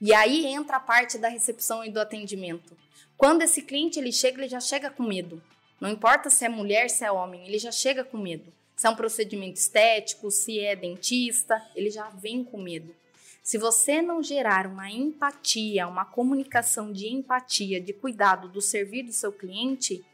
[0.01, 2.79] E aí entra a parte da recepção e do atendimento.
[3.16, 5.43] Quando esse cliente ele chega, ele já chega com medo.
[5.81, 8.53] Não importa se é mulher, se é homem, ele já chega com medo.
[8.77, 12.95] Se é um procedimento estético, se é dentista, ele já vem com medo.
[13.43, 19.12] Se você não gerar uma empatia, uma comunicação de empatia, de cuidado do servir do
[19.12, 20.05] seu cliente,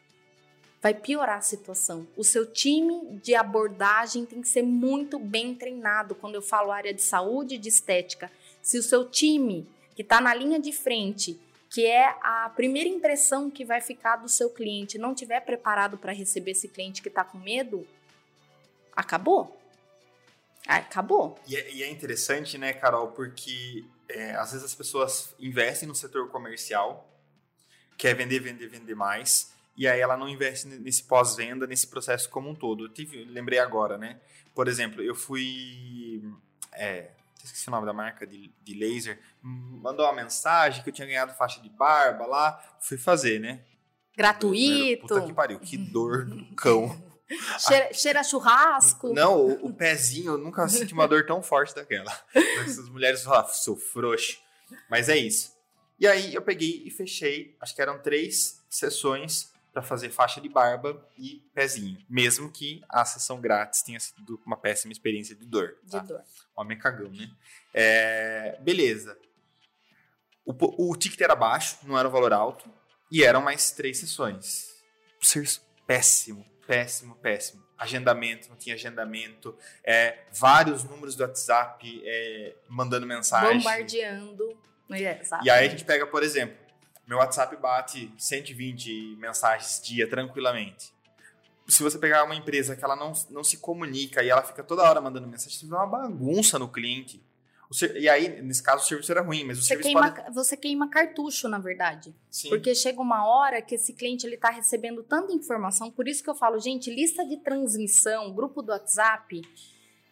[0.85, 2.07] vai piorar a situação.
[2.15, 6.15] O seu time de abordagem tem que ser muito bem treinado.
[6.15, 8.31] Quando eu falo área de saúde e de estética,
[8.61, 9.67] se o seu time
[9.97, 14.29] que está na linha de frente que é a primeira impressão que vai ficar do
[14.29, 17.85] seu cliente, não tiver preparado para receber esse cliente que está com medo,
[18.95, 19.59] acabou.
[20.69, 21.37] Acabou.
[21.49, 25.95] E é, e é, interessante, né, Carol, porque é, às vezes as pessoas investem no
[25.95, 27.11] setor comercial,
[27.97, 32.49] quer vender, vender, vender mais, e aí ela não investe nesse pós-venda, nesse processo como
[32.49, 32.85] um todo.
[32.85, 34.21] Eu tive, lembrei agora, né?
[34.55, 36.23] Por exemplo, eu fui.
[36.73, 37.11] É,
[37.43, 41.35] esqueci o nome da marca de, de laser, mandou uma mensagem que eu tinha ganhado
[41.35, 43.61] faixa de barba lá, fui fazer, né?
[44.17, 45.09] Gratuito.
[45.09, 47.03] Puta que pariu, que dor no cão.
[47.59, 49.13] cheira, cheira, churrasco.
[49.13, 52.13] Não, o, o, pezinho, eu nunca senti uma dor tão forte daquela.
[52.65, 54.39] Essas mulheres falam, sou frouxo.
[54.89, 55.53] Mas é isso.
[55.99, 60.49] E aí eu peguei e fechei, acho que eram três sessões para fazer faixa de
[60.49, 61.99] barba e pezinho.
[62.09, 65.77] Mesmo que a sessão grátis tenha sido uma péssima experiência de dor.
[65.91, 65.99] Tá?
[65.99, 66.23] De dor.
[66.55, 67.29] Homem cagão, né?
[67.75, 69.19] É, beleza.
[70.47, 70.55] O,
[70.91, 72.71] o ticket era baixo, não era o valor alto.
[73.11, 74.73] E eram mais três sessões.
[75.87, 77.65] Péssimo, péssimo, péssimo.
[77.77, 79.59] Agendamento, não tinha agendamento.
[79.83, 83.59] É, vários números do WhatsApp é, mandando mensagem.
[83.59, 84.57] Bombardeando.
[84.93, 86.64] É, e aí a gente pega, por exemplo,
[87.07, 90.93] meu WhatsApp bate 120 mensagens dia tranquilamente.
[91.67, 94.83] Se você pegar uma empresa que ela não, não se comunica e ela fica toda
[94.83, 97.23] hora mandando mensagem, você vê uma bagunça no cliente.
[97.99, 100.35] E aí, nesse caso, o serviço era ruim, mas o você serviço queima, pode...
[100.35, 102.15] Você queima cartucho, na verdade.
[102.31, 102.51] Sim.
[102.51, 106.29] Porque chega uma hora que esse cliente ele está recebendo tanta informação, por isso que
[106.29, 109.41] eu falo, gente, lista de transmissão, grupo do WhatsApp,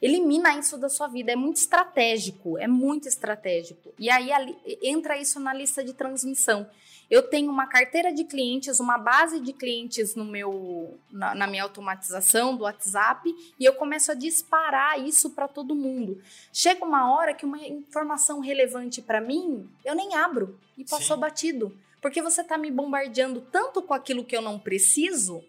[0.02, 1.30] elimina isso da sua vida.
[1.30, 3.94] É muito estratégico, é muito estratégico.
[3.96, 6.68] E aí ali, entra isso na lista de transmissão.
[7.08, 11.62] Eu tenho uma carteira de clientes, uma base de clientes no meu, na, na minha
[11.62, 16.20] automatização do WhatsApp e eu começo a disparar isso para todo mundo.
[16.52, 21.20] Chega uma hora que uma informação relevante para mim, eu nem abro e passou Sim.
[21.20, 21.78] batido.
[22.00, 25.44] Porque você está me bombardeando tanto com aquilo que eu não preciso,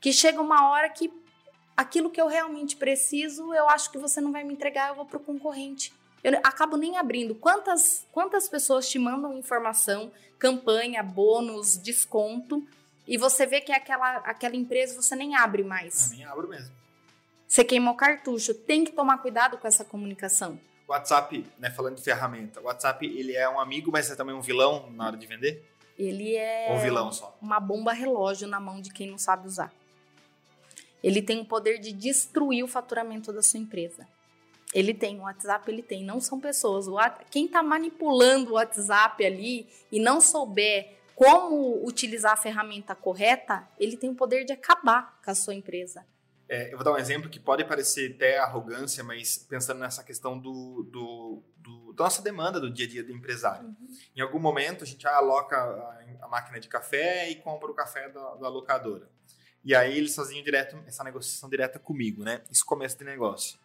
[0.00, 1.08] que chega uma hora que
[1.76, 5.04] aquilo que eu realmente preciso, eu acho que você não vai me entregar, eu vou
[5.04, 5.92] para o concorrente.
[6.24, 7.34] Eu acabo nem abrindo.
[7.34, 12.66] Quantas, quantas pessoas te mandam informação, campanha, bônus, desconto,
[13.06, 16.10] e você vê que é aquela, aquela empresa você nem abre mais.
[16.10, 16.74] Eu nem abro mesmo.
[17.46, 18.52] Você queimou cartucho.
[18.52, 20.58] Tem que tomar cuidado com essa comunicação.
[20.88, 24.40] WhatsApp, né, falando de ferramenta, o WhatsApp ele é um amigo, mas é também um
[24.40, 25.64] vilão na hora de vender?
[25.98, 27.36] Ele é Ou vilão só.
[27.40, 29.72] uma bomba relógio na mão de quem não sabe usar.
[31.06, 34.08] Ele tem o poder de destruir o faturamento da sua empresa.
[34.74, 36.86] Ele tem, o WhatsApp ele tem, não são pessoas.
[37.30, 43.96] Quem está manipulando o WhatsApp ali e não souber como utilizar a ferramenta correta, ele
[43.96, 46.04] tem o poder de acabar com a sua empresa.
[46.48, 50.36] É, eu vou dar um exemplo que pode parecer até arrogância, mas pensando nessa questão
[50.36, 53.68] do, do, do da nossa demanda do dia a dia do empresário.
[53.68, 53.88] Uhum.
[54.16, 58.08] Em algum momento a gente aloca a, a, máquina de café e compra o café
[58.08, 59.08] da, da locadora.
[59.66, 62.40] E aí eles faziam direto, essa negociação direta comigo, né?
[62.48, 63.58] Isso começo de negócio.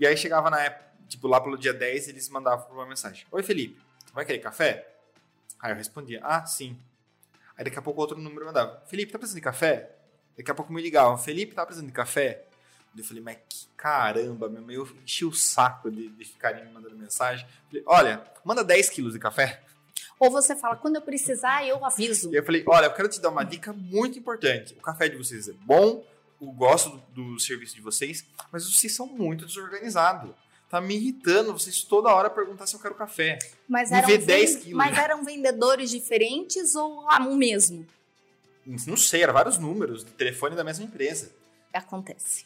[0.00, 3.26] E aí chegava na época, tipo, lá pelo dia 10, eles mandavam uma mensagem.
[3.30, 4.90] Oi, Felipe, tu vai querer café?
[5.60, 6.78] Aí eu respondia, ah, sim.
[7.58, 9.90] Aí daqui a pouco outro número mandava, Felipe, tá precisando de café?
[10.34, 12.46] Daqui a pouco me ligavam, Felipe, tá precisando de café?
[12.96, 16.96] Eu falei, mas que caramba, meu, eu enchi o saco de, de ficarem me mandando
[16.96, 17.46] mensagem.
[17.66, 19.62] Falei, olha, manda 10 quilos de café.
[20.18, 22.32] Ou você fala, quando eu precisar, eu aviso.
[22.32, 24.74] E eu falei, olha, eu quero te dar uma dica muito importante.
[24.74, 26.04] O café de vocês é bom,
[26.40, 30.30] eu gosto do, do serviço de vocês, mas vocês são muito desorganizados.
[30.68, 33.38] Tá me irritando vocês toda hora perguntar se eu quero café.
[33.66, 34.76] Mas, eram, vê 10 ven- quilos.
[34.76, 37.86] mas eram vendedores diferentes ou o mesmo?
[38.86, 41.32] Não sei, eram vários números de telefone da mesma empresa.
[41.72, 42.44] Acontece.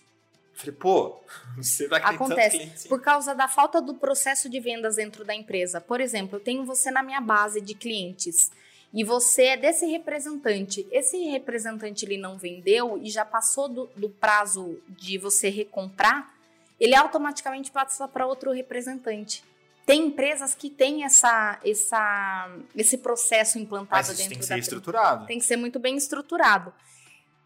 [0.55, 1.20] Eu falei, pô,
[1.57, 2.88] tem tanto Acontece.
[2.88, 5.80] Por causa da falta do processo de vendas dentro da empresa.
[5.80, 8.50] Por exemplo, eu tenho você na minha base de clientes
[8.92, 10.86] e você é desse representante.
[10.90, 16.32] Esse representante ele não vendeu e já passou do, do prazo de você recomprar,
[16.78, 19.42] ele automaticamente passa para outro representante.
[19.86, 24.46] Tem empresas que têm essa, essa, esse processo implantado Mas isso dentro tem que da
[24.46, 25.26] ser empresa estruturado.
[25.26, 26.72] tem que ser muito bem estruturado.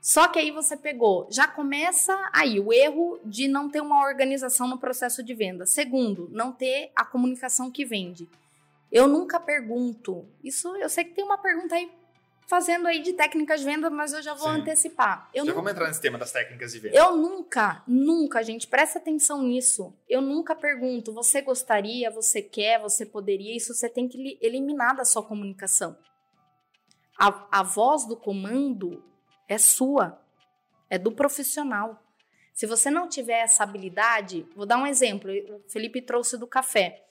[0.09, 4.69] Só que aí você pegou, já começa aí o erro de não ter uma organização
[4.69, 5.67] no processo de venda.
[5.67, 8.29] Segundo, não ter a comunicação que vende.
[8.93, 10.25] Eu nunca pergunto.
[10.45, 11.91] Isso eu sei que tem uma pergunta aí
[12.47, 14.61] fazendo aí de técnicas de venda, mas eu já vou Sim.
[14.61, 15.29] antecipar.
[15.35, 16.97] Eu Já nu- vamos entrar nesse tema das técnicas de venda.
[16.97, 19.93] eu nunca, nunca, gente, presta atenção nisso.
[20.09, 24.95] Eu nunca pergunto, você gostaria, você quer, você poderia, isso você tem que li- eliminar
[24.95, 25.97] da sua comunicação.
[27.19, 29.03] A, a voz do comando
[29.49, 30.21] é sua,
[30.89, 32.03] é do profissional.
[32.53, 37.03] Se você não tiver essa habilidade, vou dar um exemplo, o Felipe trouxe do café.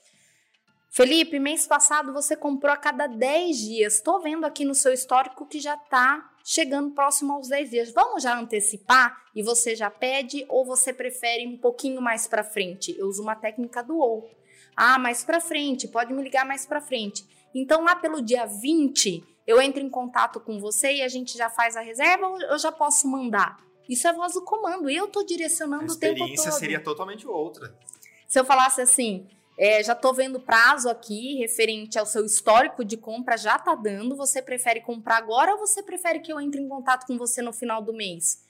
[0.90, 3.96] Felipe, mês passado você comprou a cada 10 dias.
[3.96, 7.92] Estou vendo aqui no seu histórico que já está chegando próximo aos 10 dias.
[7.92, 12.96] Vamos já antecipar e você já pede ou você prefere um pouquinho mais para frente?
[12.98, 14.32] Eu uso uma técnica do ou.
[14.74, 17.26] Ah, mais para frente, pode me ligar mais para frente.
[17.54, 21.50] Então lá pelo dia 20, eu entro em contato com você e a gente já
[21.50, 23.60] faz a reserva ou eu já posso mandar?
[23.88, 26.60] Isso é voz do comando eu A direcionando o tempo experiência todo.
[26.60, 27.76] seria totalmente outra.
[28.28, 29.28] Se eu falasse assim,
[29.58, 34.16] é, já tô vendo prazo aqui referente ao seu histórico de compra, já tá dando.
[34.16, 37.54] Você prefere comprar agora ou você prefere que eu entre em contato com você no
[37.54, 38.44] final do mês?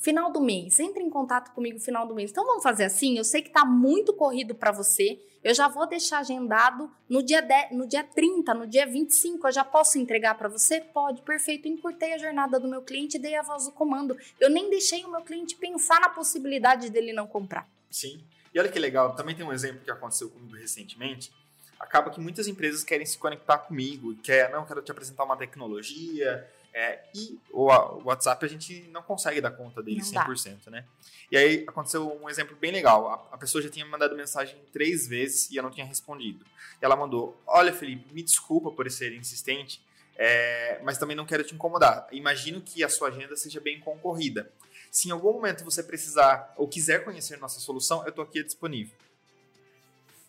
[0.00, 2.30] Final do mês, entre em contato comigo final do mês.
[2.30, 3.18] Então vamos fazer assim?
[3.18, 5.20] Eu sei que tá muito corrido para você.
[5.44, 9.46] Eu já vou deixar agendado no dia, 10, no dia 30, no dia 25.
[9.46, 10.80] Eu já posso entregar para você?
[10.80, 11.68] Pode, perfeito.
[11.68, 14.16] Encurtei a jornada do meu cliente dei a voz do comando.
[14.40, 17.68] Eu nem deixei o meu cliente pensar na possibilidade dele não comprar.
[17.90, 18.24] Sim.
[18.54, 21.30] E olha que legal, também tem um exemplo que aconteceu comigo recentemente.
[21.78, 26.46] Acaba que muitas empresas querem se conectar comigo, quer, não, quero te apresentar uma tecnologia,
[26.72, 27.64] é, e o,
[28.04, 30.26] WhatsApp a gente não consegue dar conta dele Não dá.
[30.26, 30.84] 100%, né?
[31.30, 33.08] E aí aconteceu um exemplo bem legal.
[33.08, 36.44] A, a pessoa já tinha me mandado mensagem três vezes e eu não tinha respondido.
[36.80, 39.84] E ela mandou: Olha, Felipe, me desculpa por ser insistente,
[40.16, 42.06] é, mas também não quero te incomodar.
[42.12, 44.50] Imagino que a sua agenda seja bem concorrida.
[44.90, 48.96] Se em algum momento você precisar ou quiser conhecer nossa solução, eu estou aqui disponível.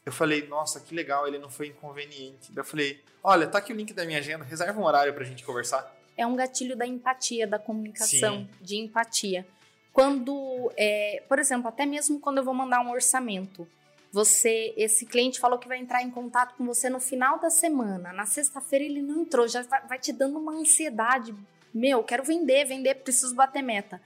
[0.04, 2.52] Eu falei, nossa, que legal, ele não foi inconveniente.
[2.52, 5.24] Daí eu falei, olha, tá aqui o link da minha agenda, reserva um horário pra
[5.24, 5.96] gente conversar.
[6.18, 8.50] É um gatilho da empatia, da comunicação, Sim.
[8.60, 9.46] de empatia.
[9.94, 13.68] Quando, é, por exemplo, até mesmo quando eu vou mandar um orçamento,
[14.12, 18.12] você, esse cliente falou que vai entrar em contato com você no final da semana.
[18.12, 21.34] Na sexta-feira ele não entrou, já vai, vai te dando uma ansiedade.
[21.74, 24.02] Meu, quero vender, vender, preciso bater meta.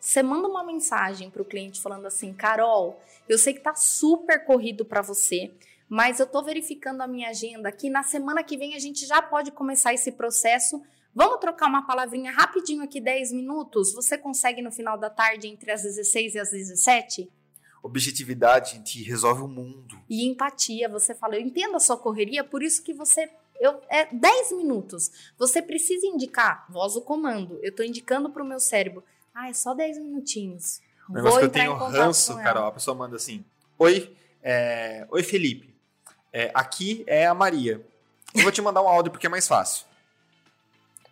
[0.00, 4.44] Você manda uma mensagem para o cliente falando assim, Carol, eu sei que tá super
[4.44, 5.50] corrido para você,
[5.88, 7.90] mas eu tô verificando a minha agenda aqui.
[7.90, 10.80] Na semana que vem a gente já pode começar esse processo.
[11.16, 13.94] Vamos trocar uma palavrinha rapidinho aqui, 10 minutos?
[13.94, 17.32] Você consegue no final da tarde, entre as 16 e as 17?
[17.82, 19.98] Objetividade, gente, resolve o mundo.
[20.10, 23.30] E empatia, você fala, eu entendo a sua correria, por isso que você.
[23.58, 25.10] Eu, é 10 minutos.
[25.38, 27.58] Você precisa indicar, voz do comando.
[27.62, 29.02] Eu tô indicando pro meu cérebro.
[29.34, 30.82] Ah, é só 10 minutinhos.
[31.08, 32.36] O negócio que eu tenho ranço.
[32.36, 33.42] Carol, a pessoa manda assim:
[33.78, 35.74] Oi, é, Oi Felipe,
[36.30, 37.82] é, aqui é a Maria.
[38.34, 39.86] Eu vou te mandar um áudio porque é mais fácil.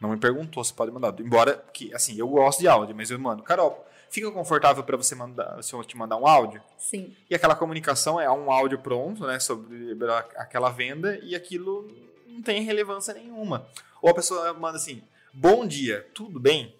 [0.00, 1.14] Não me perguntou se pode mandar.
[1.20, 3.42] Embora, que, assim, eu gosto de áudio, mas eu mando.
[3.42, 6.62] Carol, fica confortável para você mandar, se eu te mandar um áudio?
[6.78, 7.14] Sim.
[7.28, 9.96] E aquela comunicação é um áudio pronto, né, sobre
[10.36, 11.90] aquela venda e aquilo
[12.26, 13.66] não tem relevância nenhuma.
[14.02, 16.74] Ou a pessoa manda assim: Bom dia, tudo bem?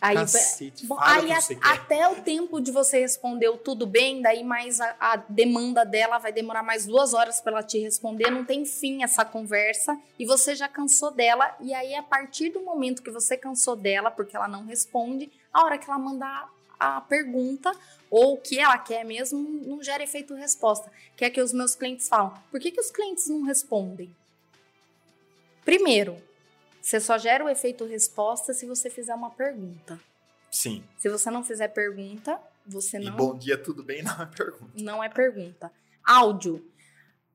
[0.00, 1.58] Aí, Cacete, Bom, aí a- quer.
[1.60, 6.16] até o tempo de você responder o tudo bem, daí mais a, a demanda dela
[6.16, 10.24] vai demorar mais duas horas para ela te responder, não tem fim essa conversa e
[10.24, 11.54] você já cansou dela.
[11.60, 15.64] E aí, a partir do momento que você cansou dela, porque ela não responde, a
[15.64, 16.48] hora que ela mandar
[16.78, 17.70] a pergunta
[18.10, 20.90] ou o que ela quer mesmo, não gera efeito resposta.
[21.14, 24.10] Que é que os meus clientes falam: por que, que os clientes não respondem?
[25.62, 26.16] Primeiro,
[26.80, 29.98] Você só gera o efeito resposta se você fizer uma pergunta.
[30.50, 30.82] Sim.
[30.98, 34.02] Se você não fizer pergunta, você E não bom dia, tudo bem?
[34.04, 34.72] Não é pergunta.
[34.76, 35.72] não é pergunta.
[36.04, 36.66] Áudio.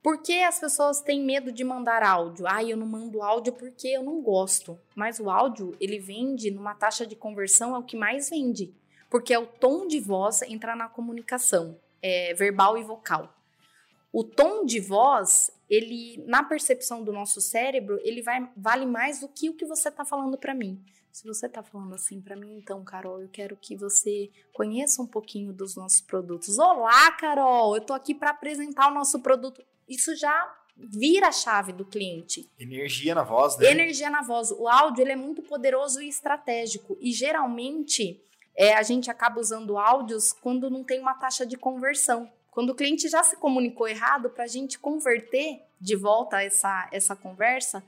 [0.03, 2.45] Por que as pessoas têm medo de mandar áudio?
[2.47, 4.79] Ah, eu não mando áudio porque eu não gosto.
[4.93, 8.71] Mas o áudio, ele vende numa taxa de conversão, é o que mais vende.
[9.09, 13.33] Porque é o tom de voz entrar na comunicação, é, verbal e vocal.
[14.13, 19.27] O tom de voz, ele, na percepção do nosso cérebro, ele vai, vale mais do
[19.27, 20.83] que o que você está falando para mim.
[21.11, 25.07] Se você está falando assim para mim, então, Carol, eu quero que você conheça um
[25.07, 26.59] pouquinho dos nossos produtos.
[26.59, 29.63] Olá, Carol, eu tô aqui para apresentar o nosso produto.
[29.87, 32.49] Isso já vira a chave do cliente.
[32.59, 33.71] Energia na voz, né?
[33.71, 34.51] Energia na voz.
[34.51, 36.97] O áudio ele é muito poderoso e estratégico.
[36.99, 38.21] E geralmente
[38.55, 42.29] é, a gente acaba usando áudios quando não tem uma taxa de conversão.
[42.55, 47.13] Quando o cliente já se comunicou errado, para a gente converter de volta essa, essa
[47.13, 47.83] conversa,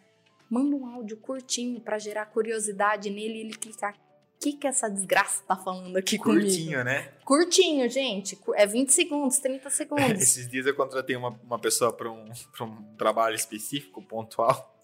[0.49, 3.93] manda um áudio curtinho para gerar curiosidade nele e ele clicar.
[3.93, 6.41] O que, que essa desgraça tá falando aqui comigo?
[6.41, 7.13] Curtinho, né?
[7.24, 8.38] Curtinho, gente.
[8.55, 10.11] É 20 segundos, 30 segundos.
[10.22, 14.78] Esses dias eu contratei uma, uma pessoa para um, pra um trabalho específico, pontual.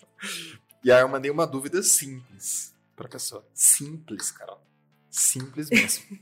[0.82, 3.46] E aí eu mandei uma dúvida simples pra pessoa.
[3.54, 4.62] Simples, Carol.
[5.10, 6.18] Simples mesmo.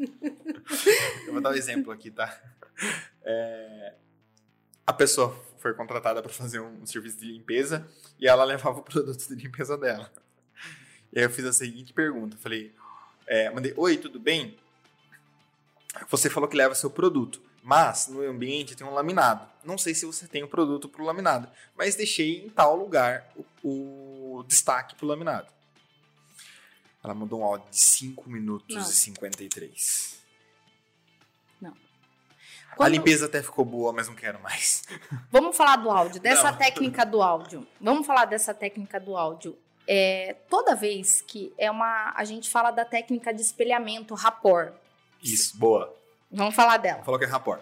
[1.26, 2.51] eu vou dar um exemplo aqui, tá?
[3.24, 3.94] É,
[4.84, 9.28] a pessoa foi contratada para fazer um serviço de limpeza e ela levava o produto
[9.28, 10.12] de limpeza dela.
[11.12, 12.36] E aí eu fiz a seguinte pergunta.
[12.36, 12.74] Falei,
[13.26, 14.58] é, mandei, oi, tudo bem?
[16.10, 19.48] Você falou que leva seu produto, mas no ambiente tem um laminado.
[19.64, 23.30] Não sei se você tem o produto para o laminado, mas deixei em tal lugar
[23.62, 25.52] o, o destaque para o laminado.
[27.04, 28.82] Ela mandou um áudio de 5 minutos Não.
[28.82, 30.21] e 53.
[32.72, 32.74] Não.
[32.74, 34.82] A Quando- limpeza até ficou boa, mas não quero mais.
[35.30, 36.58] Vamos falar do áudio, dessa Não.
[36.58, 37.66] técnica do áudio.
[37.80, 39.56] Vamos falar dessa técnica do áudio.
[39.86, 42.12] É, toda vez que é uma.
[42.16, 44.72] A gente fala da técnica de espelhamento, rapport.
[45.22, 45.94] Isso, boa.
[46.30, 47.02] Vamos falar dela.
[47.02, 47.60] Falou que é rapport.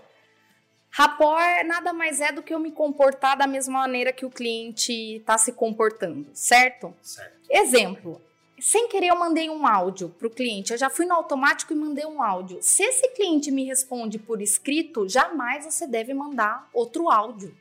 [0.93, 4.93] Rapport nada mais é do que eu me comportar da mesma maneira que o cliente
[5.19, 6.93] está se comportando, certo?
[7.01, 7.39] Certo.
[7.49, 8.21] Exemplo.
[8.61, 10.73] Sem querer, eu mandei um áudio para o cliente.
[10.73, 12.59] Eu já fui no automático e mandei um áudio.
[12.61, 17.57] Se esse cliente me responde por escrito, jamais você deve mandar outro áudio.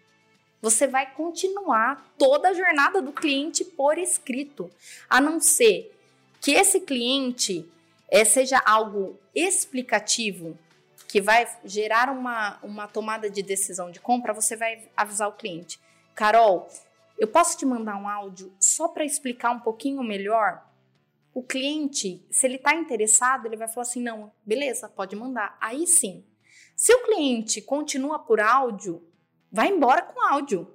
[0.62, 4.70] Você vai continuar toda a jornada do cliente por escrito,
[5.10, 5.95] a não ser
[6.41, 7.66] que esse cliente
[8.10, 10.58] eh, seja algo explicativo,
[11.08, 14.34] que vai gerar uma, uma tomada de decisão de compra.
[14.34, 15.80] Você vai avisar o cliente:
[16.14, 16.70] Carol,
[17.18, 20.68] eu posso te mandar um áudio só para explicar um pouquinho melhor?
[21.39, 25.57] O cliente, se ele está interessado, ele vai falar assim: não, beleza, pode mandar.
[25.61, 26.21] Aí sim.
[26.75, 29.01] Se o cliente continua por áudio,
[29.49, 30.69] vai embora com áudio.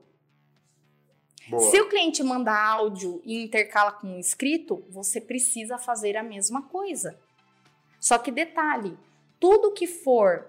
[1.51, 1.71] Boa.
[1.71, 6.63] Se o cliente mandar áudio e intercala com um escrito, você precisa fazer a mesma
[6.63, 7.21] coisa.
[8.01, 8.97] Só que detalhe,
[9.39, 10.49] tudo que for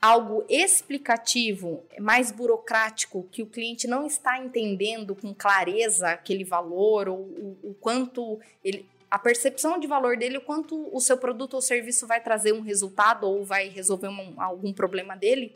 [0.00, 7.18] algo explicativo, mais burocrático, que o cliente não está entendendo com clareza aquele valor ou
[7.18, 11.62] o, o quanto ele a percepção de valor dele, o quanto o seu produto ou
[11.62, 15.54] serviço vai trazer um resultado ou vai resolver um- algum problema dele,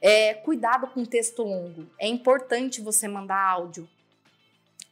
[0.00, 1.86] é, cuidado com texto longo.
[1.98, 3.88] É importante você mandar áudio.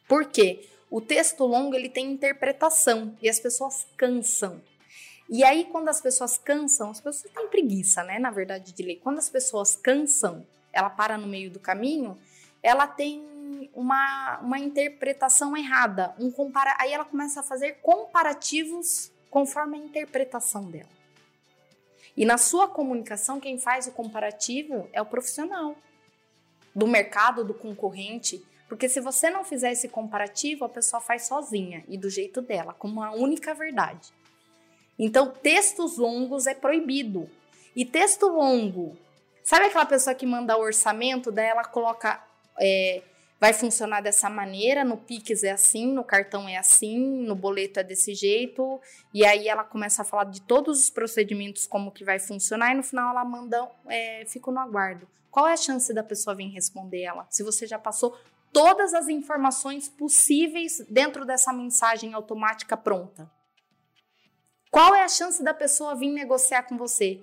[0.07, 0.67] Por quê?
[0.89, 4.61] O texto longo ele tem interpretação e as pessoas cansam.
[5.29, 8.19] E aí, quando as pessoas cansam, as pessoas têm preguiça, né?
[8.19, 8.97] Na verdade, de ler.
[8.97, 12.17] Quando as pessoas cansam, ela para no meio do caminho,
[12.61, 13.23] ela tem
[13.73, 16.13] uma, uma interpretação errada.
[16.19, 16.75] Um compara...
[16.79, 20.89] Aí ela começa a fazer comparativos conforme a interpretação dela.
[22.15, 25.75] E na sua comunicação, quem faz o comparativo é o profissional
[26.75, 28.43] do mercado, do concorrente.
[28.69, 32.73] Porque se você não fizer esse comparativo, a pessoa faz sozinha e do jeito dela,
[32.73, 34.13] como a única verdade.
[34.97, 37.29] Então, textos longos é proibido.
[37.75, 38.95] E texto longo,
[39.43, 42.23] sabe aquela pessoa que manda o orçamento, daí ela coloca.
[42.59, 43.01] é,
[43.43, 47.83] vai funcionar dessa maneira, no Pix é assim, no cartão é assim, no boleto é
[47.83, 48.79] desse jeito,
[49.13, 52.75] e aí ela começa a falar de todos os procedimentos, como que vai funcionar, e
[52.75, 55.05] no final ela manda, é, fico no aguardo.
[55.29, 57.27] Qual é a chance da pessoa vir responder ela?
[57.29, 58.17] Se você já passou
[58.53, 63.29] todas as informações possíveis dentro dessa mensagem automática pronta.
[64.71, 67.19] Qual é a chance da pessoa vir negociar com você?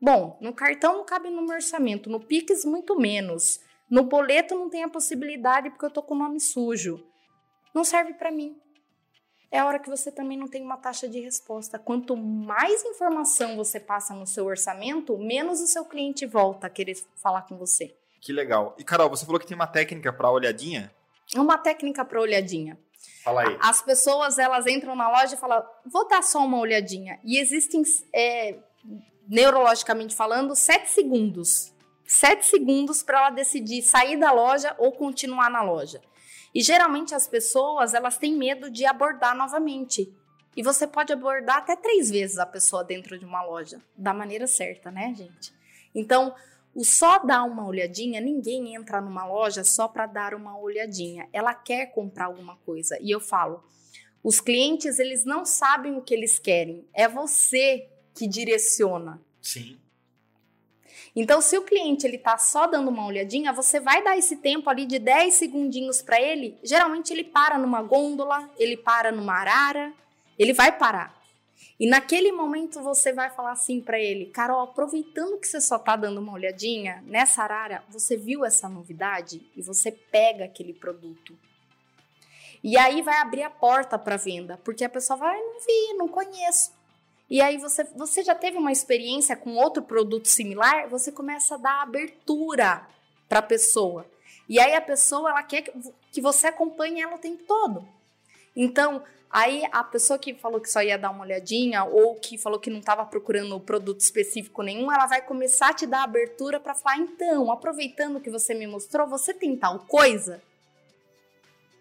[0.00, 3.60] Bom, no cartão não cabe no orçamento, no Pix muito menos.
[3.92, 7.06] No boleto não tem a possibilidade porque eu tô com o nome sujo.
[7.74, 8.56] Não serve para mim.
[9.50, 11.78] É a hora que você também não tem uma taxa de resposta.
[11.78, 16.96] Quanto mais informação você passa no seu orçamento, menos o seu cliente volta a querer
[17.16, 17.94] falar com você.
[18.18, 18.74] Que legal.
[18.78, 20.90] E Carol, você falou que tem uma técnica para olhadinha?
[21.34, 22.78] É uma técnica para olhadinha.
[23.22, 23.58] Fala aí.
[23.60, 27.20] As pessoas, elas entram na loja e falam, vou dar só uma olhadinha.
[27.22, 27.82] E existem,
[28.14, 28.56] é,
[29.28, 31.74] neurologicamente falando, sete segundos.
[32.06, 36.00] Sete segundos para ela decidir sair da loja ou continuar na loja.
[36.54, 40.14] E geralmente as pessoas, elas têm medo de abordar novamente.
[40.54, 44.46] E você pode abordar até três vezes a pessoa dentro de uma loja, da maneira
[44.46, 45.52] certa, né, gente?
[45.94, 46.34] Então,
[46.74, 51.28] o só dar uma olhadinha, ninguém entra numa loja só para dar uma olhadinha.
[51.32, 52.98] Ela quer comprar alguma coisa.
[53.00, 53.62] E eu falo,
[54.22, 56.86] os clientes, eles não sabem o que eles querem.
[56.94, 59.20] É você que direciona.
[59.40, 59.78] Sim.
[61.14, 64.70] Então, se o cliente ele tá só dando uma olhadinha, você vai dar esse tempo
[64.70, 66.58] ali de 10 segundinhos para ele.
[66.62, 69.92] Geralmente ele para numa gôndola, ele para numa arara,
[70.38, 71.22] ele vai parar.
[71.78, 75.96] E naquele momento você vai falar assim para ele, Carol, aproveitando que você só tá
[75.96, 81.36] dando uma olhadinha nessa arara, você viu essa novidade e você pega aquele produto.
[82.62, 86.08] E aí vai abrir a porta para venda, porque a pessoa vai, não vi, não
[86.08, 86.72] conheço.
[87.32, 91.56] E aí você, você já teve uma experiência com outro produto similar, você começa a
[91.56, 92.86] dar abertura
[93.26, 94.04] para a pessoa.
[94.46, 95.64] E aí a pessoa ela quer
[96.12, 97.88] que você acompanhe ela o tempo todo.
[98.54, 99.02] Então,
[99.34, 102.68] Aí a pessoa que falou que só ia dar uma olhadinha ou que falou que
[102.68, 106.98] não estava procurando produto específico nenhum, ela vai começar a te dar abertura para falar:
[106.98, 110.42] então, aproveitando que você me mostrou, você tem tal coisa?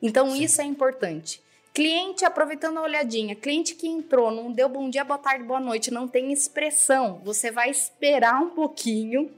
[0.02, 0.44] Então Sim.
[0.44, 1.44] isso é importante.
[1.74, 5.90] Cliente aproveitando a olhadinha, cliente que entrou, não deu bom dia, boa tarde, boa noite,
[5.90, 7.22] não tem expressão.
[7.24, 9.32] Você vai esperar um pouquinho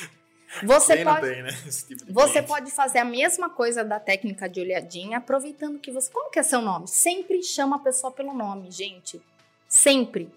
[0.64, 1.50] você pode, tem, né?
[1.86, 6.10] tipo você pode fazer a mesma coisa da técnica de olhadinha, aproveitando que você.
[6.10, 6.88] Como que é seu nome?
[6.88, 9.20] Sempre chama a pessoa pelo nome, gente.
[9.68, 10.30] Sempre.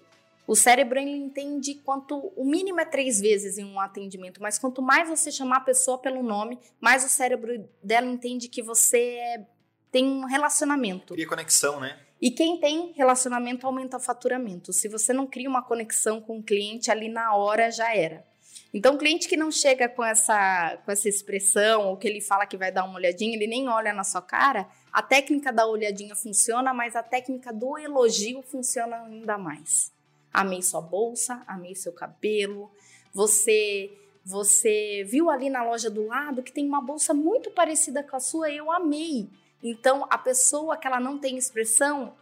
[0.46, 4.80] O cérebro ele entende quanto o mínimo é três vezes em um atendimento, mas quanto
[4.80, 9.46] mais você chamar a pessoa pelo nome, mais o cérebro dela entende que você é,
[9.90, 11.14] tem um relacionamento.
[11.14, 11.98] Cria conexão, né?
[12.20, 14.72] E quem tem relacionamento aumenta o faturamento.
[14.72, 18.26] Se você não cria uma conexão com o cliente ali na hora já era.
[18.74, 22.44] Então, o cliente que não chega com essa, com essa expressão, ou que ele fala
[22.44, 26.14] que vai dar uma olhadinha, ele nem olha na sua cara, a técnica da olhadinha
[26.14, 29.90] funciona, mas a técnica do elogio funciona ainda mais.
[30.32, 32.70] Amei sua bolsa, amei seu cabelo,
[33.14, 33.90] você
[34.24, 38.20] você viu ali na loja do lado que tem uma bolsa muito parecida com a
[38.20, 39.30] sua, eu amei.
[39.62, 42.14] Então, a pessoa que ela não tem expressão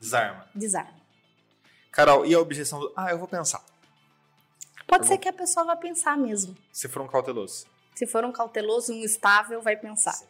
[0.00, 0.48] desarma.
[0.54, 1.02] Desarma.
[1.90, 3.62] Carol, e a objeção do, ah, eu vou pensar.
[4.86, 6.56] Pode ser que a pessoa vá pensar mesmo.
[6.70, 7.66] Se for um cauteloso.
[7.94, 10.12] Se for um cauteloso, um estável, vai pensar.
[10.12, 10.26] Sim.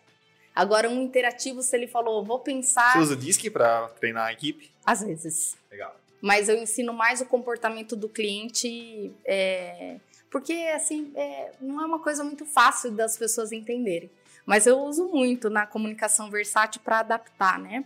[0.54, 2.92] Agora, um interativo, se ele falou, vou pensar.
[2.92, 4.70] Você usa o DISC para treinar a equipe?
[4.84, 5.56] Às vezes.
[5.70, 5.96] Legal.
[6.20, 9.96] Mas eu ensino mais o comportamento do cliente, é...
[10.30, 11.52] porque, assim, é...
[11.60, 14.10] não é uma coisa muito fácil das pessoas entenderem.
[14.44, 17.84] Mas eu uso muito na comunicação versátil para adaptar, né?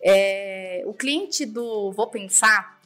[0.00, 0.82] É...
[0.86, 2.80] O cliente do Vou Pensar,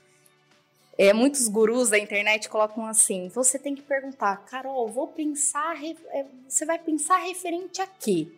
[0.96, 6.26] é, muitos gurus da internet colocam assim: você tem que perguntar, Carol, vou pensar, é,
[6.48, 8.28] você vai pensar referente a quê?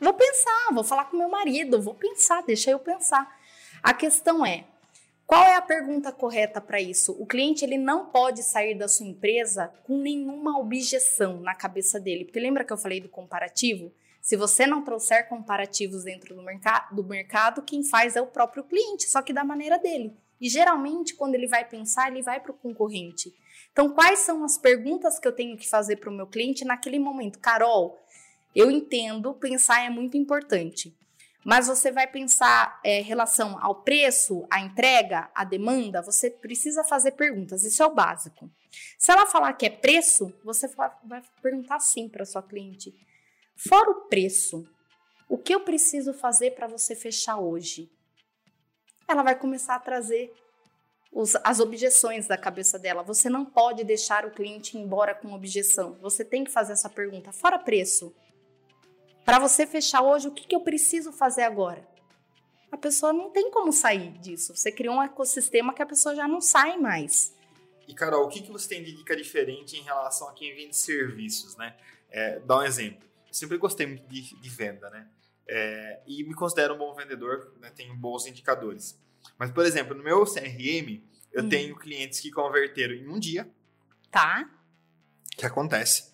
[0.00, 3.38] Vou pensar, vou falar com meu marido, vou pensar, deixa eu pensar.
[3.80, 4.64] A questão é,
[5.26, 7.12] qual é a pergunta correta para isso?
[7.18, 12.24] O cliente ele não pode sair da sua empresa com nenhuma objeção na cabeça dele,
[12.24, 13.92] porque lembra que eu falei do comparativo?
[14.20, 16.42] Se você não trouxer comparativos dentro do,
[16.92, 20.16] do mercado, quem faz é o próprio cliente, só que da maneira dele.
[20.40, 23.32] E geralmente, quando ele vai pensar, ele vai para o concorrente.
[23.72, 26.98] Então, quais são as perguntas que eu tenho que fazer para o meu cliente naquele
[26.98, 27.38] momento?
[27.38, 27.98] Carol,
[28.54, 30.94] eu entendo, pensar é muito importante.
[31.44, 37.12] Mas você vai pensar é, relação ao preço, à entrega, à demanda, você precisa fazer
[37.12, 37.64] perguntas.
[37.64, 38.50] Isso é o básico.
[38.96, 40.68] Se ela falar que é preço, você
[41.04, 42.94] vai perguntar sim para sua cliente.
[43.56, 44.66] Fora o preço,
[45.28, 47.90] o que eu preciso fazer para você fechar hoje?
[49.12, 50.32] ela vai começar a trazer
[51.12, 53.02] os, as objeções da cabeça dela.
[53.02, 55.96] Você não pode deixar o cliente embora com objeção.
[56.00, 57.32] Você tem que fazer essa pergunta.
[57.32, 58.14] Fora preço.
[59.24, 61.86] Para você fechar hoje, o que, que eu preciso fazer agora?
[62.70, 64.56] A pessoa não tem como sair disso.
[64.56, 67.34] Você criou um ecossistema que a pessoa já não sai mais.
[67.86, 70.76] E, Carol, o que, que você tem de dica diferente em relação a quem vende
[70.76, 71.76] serviços, né?
[72.10, 73.06] É, dá um exemplo.
[73.28, 75.08] Eu sempre gostei muito de, de venda, né?
[75.46, 78.98] É, e me considero um bom vendedor, né, tenho bons indicadores.
[79.36, 81.02] Mas, por exemplo, no meu CRM,
[81.32, 81.48] eu hum.
[81.48, 83.50] tenho clientes que converteram em um dia.
[84.10, 84.48] Tá.
[85.36, 86.12] Que acontece.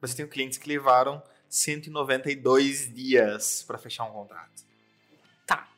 [0.00, 4.64] Mas eu tenho clientes que levaram 192 dias para fechar um contrato.
[5.46, 5.68] Tá.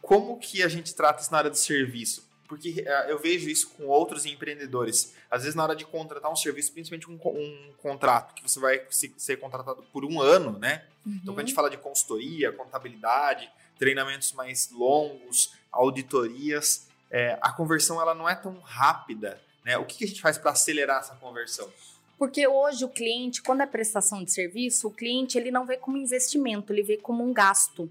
[0.00, 2.30] Como que a gente trata isso na área do serviço?
[2.50, 5.14] porque é, eu vejo isso com outros empreendedores.
[5.30, 8.82] Às vezes, na hora de contratar um serviço, principalmente um, um contrato, que você vai
[8.90, 10.84] ser contratado por um ano, né?
[11.06, 11.20] Uhum.
[11.22, 18.02] Então, quando a gente fala de consultoria, contabilidade, treinamentos mais longos, auditorias, é, a conversão
[18.02, 19.40] ela não é tão rápida.
[19.64, 19.78] Né?
[19.78, 21.72] O que, que a gente faz para acelerar essa conversão?
[22.20, 25.96] Porque hoje o cliente, quando é prestação de serviço, o cliente ele não vê como
[25.96, 27.90] investimento, ele vê como um gasto.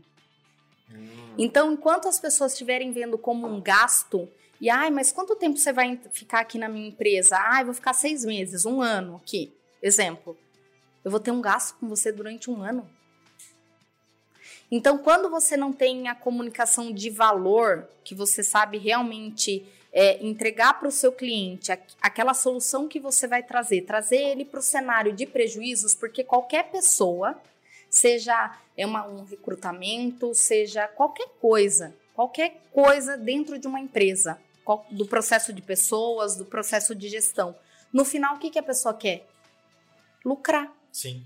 [0.87, 1.33] Hum.
[1.35, 4.29] Então, enquanto as pessoas estiverem vendo como um gasto,
[4.61, 7.37] e, ai, mas quanto tempo você vai ficar aqui na minha empresa?
[7.39, 9.51] Ai, vou ficar seis meses, um ano aqui.
[9.81, 10.37] Exemplo.
[11.03, 12.87] Eu vou ter um gasto com você durante um ano.
[14.69, 20.79] Então, quando você não tem a comunicação de valor, que você sabe realmente é, entregar
[20.79, 21.71] para o seu cliente
[22.01, 26.71] aquela solução que você vai trazer, trazer ele para o cenário de prejuízos, porque qualquer
[26.71, 27.39] pessoa,
[27.89, 34.39] seja é uma, um recrutamento, seja qualquer coisa, qualquer coisa dentro de uma empresa,
[34.91, 37.55] do processo de pessoas, do processo de gestão.
[37.91, 39.27] No final, o que, que a pessoa quer?
[40.23, 40.71] Lucrar.
[40.91, 41.25] Sim.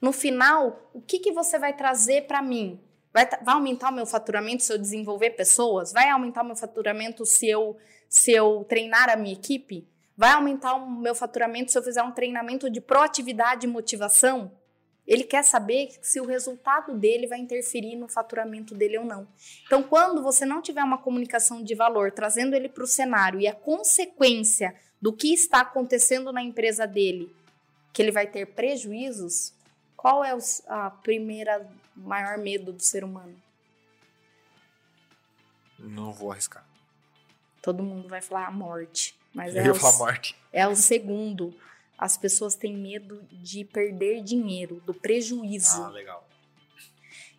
[0.00, 2.78] No final, o que, que você vai trazer para mim?
[3.14, 5.92] Vai, vai, aumentar o meu faturamento se eu desenvolver pessoas?
[5.92, 7.76] Vai aumentar o meu faturamento se eu,
[8.08, 9.86] se eu treinar a minha equipe?
[10.16, 14.50] Vai aumentar o meu faturamento se eu fizer um treinamento de proatividade e motivação?
[15.06, 19.28] Ele quer saber se o resultado dele vai interferir no faturamento dele ou não.
[19.64, 23.46] Então, quando você não tiver uma comunicação de valor, trazendo ele para o cenário e
[23.46, 27.32] a consequência do que está acontecendo na empresa dele,
[27.92, 29.52] que ele vai ter prejuízos,
[29.96, 30.36] qual é
[30.66, 31.64] a primeira
[31.94, 33.34] maior medo do ser humano?
[35.78, 36.64] Não vou arriscar.
[37.60, 40.36] Todo mundo vai falar a morte, mas Eu é, o, falar morte.
[40.52, 41.54] é o segundo
[41.96, 45.82] as pessoas têm medo de perder dinheiro, do prejuízo.
[45.82, 46.26] Ah, legal.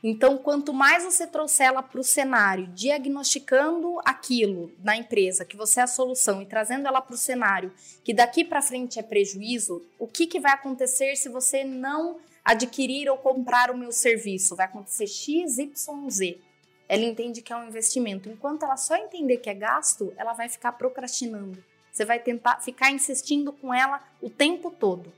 [0.07, 5.79] Então, quanto mais você trouxer ela para o cenário, diagnosticando aquilo na empresa, que você
[5.79, 9.83] é a solução, e trazendo ela para o cenário, que daqui para frente é prejuízo,
[9.97, 14.55] o que, que vai acontecer se você não adquirir ou comprar o meu serviço?
[14.55, 16.39] Vai acontecer X, Y, Z.
[16.87, 18.29] Ela entende que é um investimento.
[18.29, 21.61] Enquanto ela só entender que é gasto, ela vai ficar procrastinando.
[21.91, 25.11] Você vai tentar ficar insistindo com ela o tempo todo.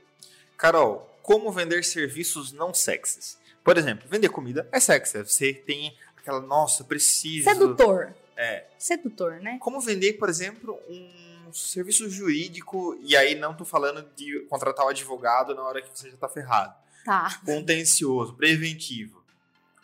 [0.56, 3.38] Carol, como vender serviços não sexys?
[3.62, 5.22] Por exemplo, vender comida é sexy.
[5.22, 7.44] Você tem aquela, nossa, preciso.
[7.44, 8.14] Sedutor.
[8.36, 8.64] É.
[8.78, 9.58] Sedutor, né?
[9.60, 14.88] Como vender, por exemplo, um serviço jurídico, e aí não tô falando de contratar o
[14.88, 16.74] um advogado na hora que você já tá ferrado.
[17.08, 17.40] Tá.
[17.42, 19.24] Contencioso, preventivo.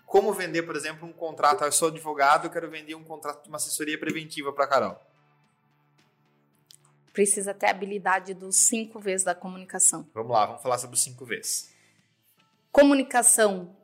[0.05, 1.65] Como vender, por exemplo, um contrato?
[1.65, 5.01] Eu sou advogado, eu quero vender um contrato de uma assessoria preventiva para Carol
[7.15, 10.05] precisa ter a habilidade dos cinco vezes da comunicação.
[10.13, 11.73] Vamos lá, vamos falar sobre os cinco vezes.
[12.73, 13.75] Comunicação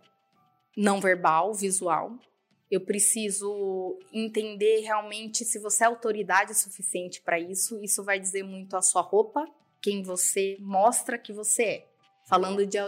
[0.77, 2.19] não verbal, visual.
[2.69, 7.81] Eu preciso entender realmente se você é autoridade suficiente para isso.
[7.85, 9.47] Isso vai dizer muito a sua roupa,
[9.81, 11.91] quem você mostra que você é.
[12.27, 12.79] Falando de,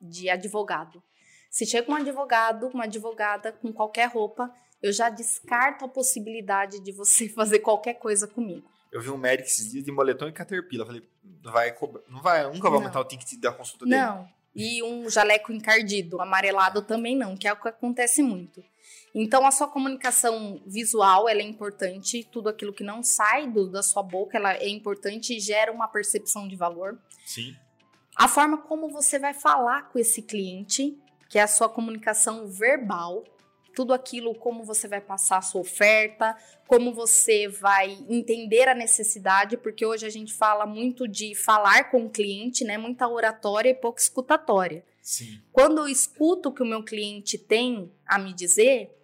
[0.00, 1.02] de advogado.
[1.50, 6.92] Se chega um advogado, uma advogada com qualquer roupa, eu já descarto a possibilidade de
[6.92, 8.68] você fazer qualquer coisa comigo.
[8.92, 10.86] Eu vi um médico esses dias de moletom e caterpillar.
[10.86, 11.02] Falei,
[11.42, 14.00] não vai cobrar, não vai, nunca vai aumentar o ticket da consulta dele.
[14.00, 14.28] Não.
[14.54, 18.64] E um jaleco encardido, amarelado também não, que é o que acontece muito.
[19.14, 23.82] Então a sua comunicação visual, ela é importante, tudo aquilo que não sai do, da
[23.82, 26.98] sua boca, ela é importante e gera uma percepção de valor.
[27.24, 27.56] Sim.
[28.16, 30.98] A forma como você vai falar com esse cliente,
[31.28, 33.24] que é a sua comunicação verbal,
[33.74, 36.36] tudo aquilo, como você vai passar a sua oferta,
[36.66, 42.04] como você vai entender a necessidade, porque hoje a gente fala muito de falar com
[42.04, 42.76] o cliente, né?
[42.76, 44.84] Muita oratória e pouca escutatória.
[45.00, 45.40] Sim.
[45.52, 48.94] Quando eu escuto o que o meu cliente tem a me dizer,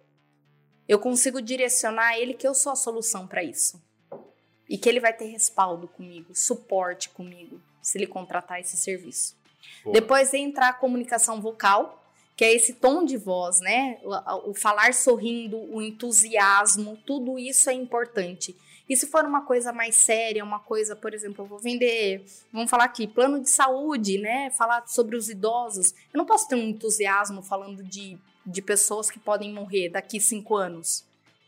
[0.87, 3.81] eu consigo direcionar ele que eu sou a solução para isso.
[4.69, 9.33] E que ele vai ter respaldo comigo, suporte comigo, se ele contratar esse serviço.
[9.81, 9.93] Pô.
[9.93, 12.03] Depois entra a comunicação vocal,
[12.35, 13.97] que é esse tom de voz, né?
[14.03, 18.53] O, o, falar sorrindo, o entusiasmo, tudo isso é importante.
[18.89, 22.69] E se for uma coisa mais séria, uma coisa, por exemplo, eu vou vender, vamos
[22.69, 24.49] falar aqui, plano de saúde, né?
[24.49, 25.93] Falar sobre os idosos.
[26.13, 30.57] Eu não posso ter um entusiasmo falando de, de pessoas que podem morrer daqui cinco
[30.57, 31.05] anos.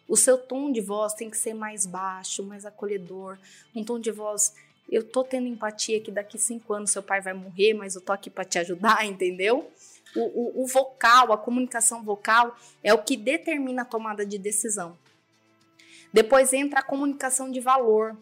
[0.08, 3.38] O seu tom de voz tem que ser mais baixo, mais acolhedor,
[3.76, 4.54] um tom de voz
[4.92, 8.12] eu tô tendo empatia que daqui cinco anos seu pai vai morrer, mas eu tô
[8.12, 9.72] aqui para te ajudar, entendeu?
[10.16, 14.98] O, o, o vocal, a comunicação vocal é o que determina a tomada de decisão.
[16.12, 18.18] Depois entra a comunicação de valor.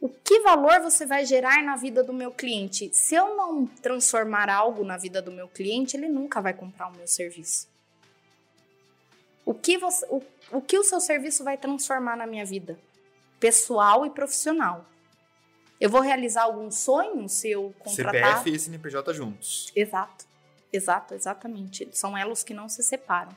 [0.00, 2.90] O que valor você vai gerar na vida do meu cliente?
[2.92, 6.96] Se eu não transformar algo na vida do meu cliente, ele nunca vai comprar o
[6.96, 7.68] meu serviço.
[9.44, 12.76] O que, você, o, o que o seu serviço vai transformar na minha vida?
[13.38, 14.84] pessoal e profissional.
[15.80, 18.38] Eu vou realizar algum sonho se eu contratar...
[18.38, 19.72] CPF e CNPJ juntos.
[19.74, 20.24] Exato,
[20.72, 21.88] exato, exatamente.
[21.92, 23.36] São elos que não se separam.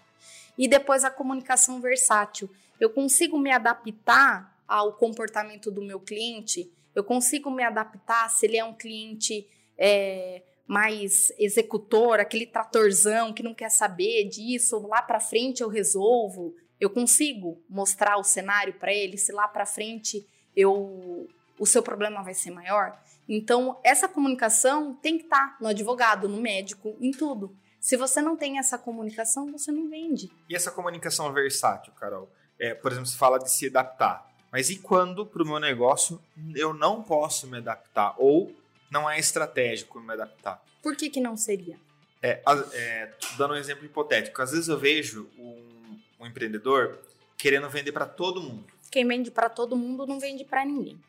[0.58, 2.50] E depois a comunicação versátil.
[2.80, 6.72] Eu consigo me adaptar ao comportamento do meu cliente?
[6.94, 9.48] Eu consigo me adaptar se ele é um cliente
[9.78, 16.56] é, mais executor, aquele tratorzão que não quer saber disso, lá para frente eu resolvo.
[16.80, 20.26] Eu consigo mostrar o cenário para ele, se lá para frente
[20.56, 21.28] eu
[21.60, 22.98] o seu problema vai ser maior.
[23.28, 27.56] Então, essa comunicação tem que estar tá no advogado, no médico, em tudo.
[27.80, 30.32] Se você não tem essa comunicação, você não vende.
[30.50, 32.30] E essa comunicação versátil, Carol?
[32.60, 34.28] É, por exemplo, você fala de se adaptar.
[34.52, 36.20] Mas e quando para o meu negócio
[36.56, 38.16] eu não posso me adaptar?
[38.18, 38.52] Ou
[38.90, 40.62] não é estratégico me adaptar?
[40.82, 41.78] Por que, que não seria?
[42.22, 42.42] É,
[42.74, 47.00] é, dando um exemplo hipotético, às vezes eu vejo um, um empreendedor
[47.38, 48.66] querendo vender para todo mundo.
[48.92, 51.00] Quem vende para todo mundo não vende para ninguém.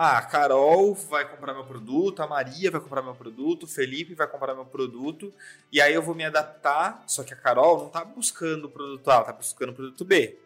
[0.00, 4.14] Ah, a Carol vai comprar meu produto, a Maria vai comprar meu produto, o Felipe
[4.14, 5.34] vai comprar meu produto,
[5.72, 9.10] e aí eu vou me adaptar, só que a Carol não está buscando o produto
[9.10, 10.38] A, ela está buscando o produto B.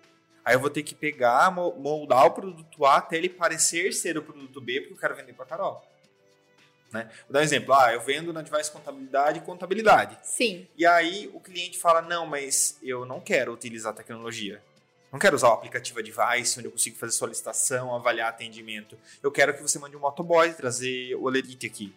[0.42, 4.22] Aí eu vou ter que pegar, moldar o produto A até ele parecer ser o
[4.22, 5.86] produto B, porque eu quero vender para a Carol.
[6.90, 7.10] Né?
[7.24, 7.74] Vou dar um exemplo.
[7.74, 10.16] Ah, eu vendo na Device Contabilidade e Contabilidade.
[10.22, 10.66] Sim.
[10.78, 14.62] E aí o cliente fala, não, mas eu não quero utilizar tecnologia.
[15.12, 18.96] Não quero usar o aplicativo Device, onde eu consigo fazer solicitação, avaliar atendimento.
[19.22, 21.94] Eu quero que você mande um motoboy trazer o Olerite aqui.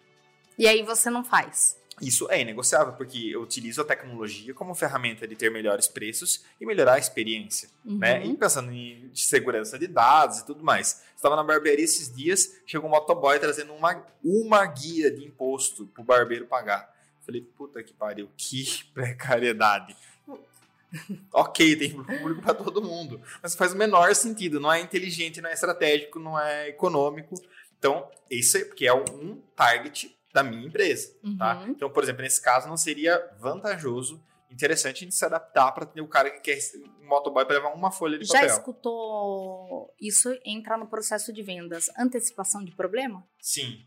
[0.58, 1.76] E aí você não faz.
[2.00, 6.66] Isso é inegociável, porque eu utilizo a tecnologia como ferramenta de ter melhores preços e
[6.66, 7.70] melhorar a experiência.
[7.86, 7.98] Uhum.
[7.98, 8.22] Né?
[8.26, 11.02] E pensando em segurança de dados e tudo mais.
[11.16, 16.02] Estava na barbearia esses dias, chegou um motoboy trazendo uma, uma guia de imposto para
[16.02, 16.94] o barbeiro pagar.
[17.24, 19.96] Falei, puta que pariu, que precariedade.
[21.32, 25.50] ok, tem público para todo mundo, mas faz o menor sentido, não é inteligente, não
[25.50, 27.34] é estratégico, não é econômico.
[27.78, 31.28] Então, isso é porque é um target da minha empresa, tá?
[31.28, 31.36] uhum.
[31.38, 31.64] tá?
[31.68, 36.00] Então, por exemplo, nesse caso não seria vantajoso, interessante a gente se adaptar para ter
[36.00, 36.58] o cara que quer
[37.00, 38.48] um motoboy para levar uma folha de Já papel.
[38.48, 43.26] Já escutou isso entrar no processo de vendas, antecipação de problema?
[43.40, 43.84] Sim.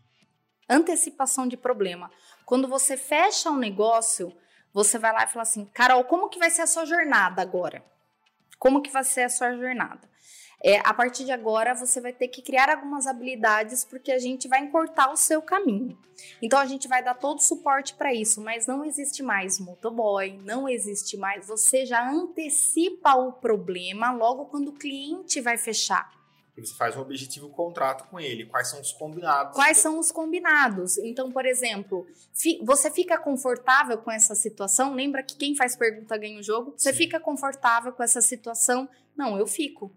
[0.68, 2.10] Antecipação de problema.
[2.44, 4.32] Quando você fecha um negócio,
[4.72, 7.82] você vai lá e fala assim, Carol, como que vai ser a sua jornada agora?
[8.58, 10.08] Como que vai ser a sua jornada?
[10.62, 14.46] É, a partir de agora, você vai ter que criar algumas habilidades porque a gente
[14.46, 15.98] vai encurtar o seu caminho.
[16.42, 20.38] Então, a gente vai dar todo o suporte para isso, mas não existe mais motoboy,
[20.44, 21.46] não existe mais.
[21.46, 26.19] Você já antecipa o problema logo quando o cliente vai fechar.
[26.60, 28.44] E você faz um objetivo contrato com ele.
[28.44, 29.54] Quais são os combinados?
[29.54, 30.98] Quais são os combinados?
[30.98, 34.94] Então, por exemplo, fi, você fica confortável com essa situação?
[34.94, 36.74] Lembra que quem faz pergunta ganha o jogo?
[36.76, 36.98] Você Sim.
[36.98, 38.88] fica confortável com essa situação?
[39.16, 39.90] Não, eu fico.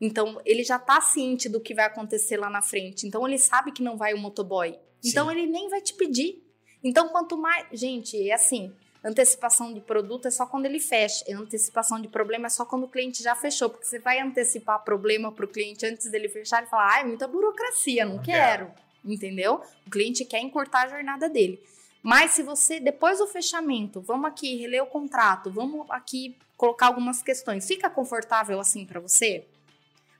[0.00, 3.06] Então, ele já tá ciente do que vai acontecer lá na frente.
[3.06, 4.76] Então, ele sabe que não vai o motoboy.
[5.04, 5.32] Então, Sim.
[5.32, 6.42] ele nem vai te pedir.
[6.82, 7.66] Então, quanto mais.
[7.72, 8.74] Gente, é assim.
[9.02, 11.24] Antecipação de produto é só quando ele fecha.
[11.34, 13.70] Antecipação de problema é só quando o cliente já fechou.
[13.70, 17.26] Porque você vai antecipar problema para o cliente antes dele fechar e falar: ai, muita
[17.26, 18.70] burocracia, não, quero.
[19.02, 19.62] Entendeu?
[19.86, 21.58] O cliente quer encurtar a jornada dele.
[22.02, 27.22] Mas se você, depois do fechamento, vamos aqui reler o contrato, vamos aqui colocar algumas
[27.22, 29.46] questões, fica confortável assim para você?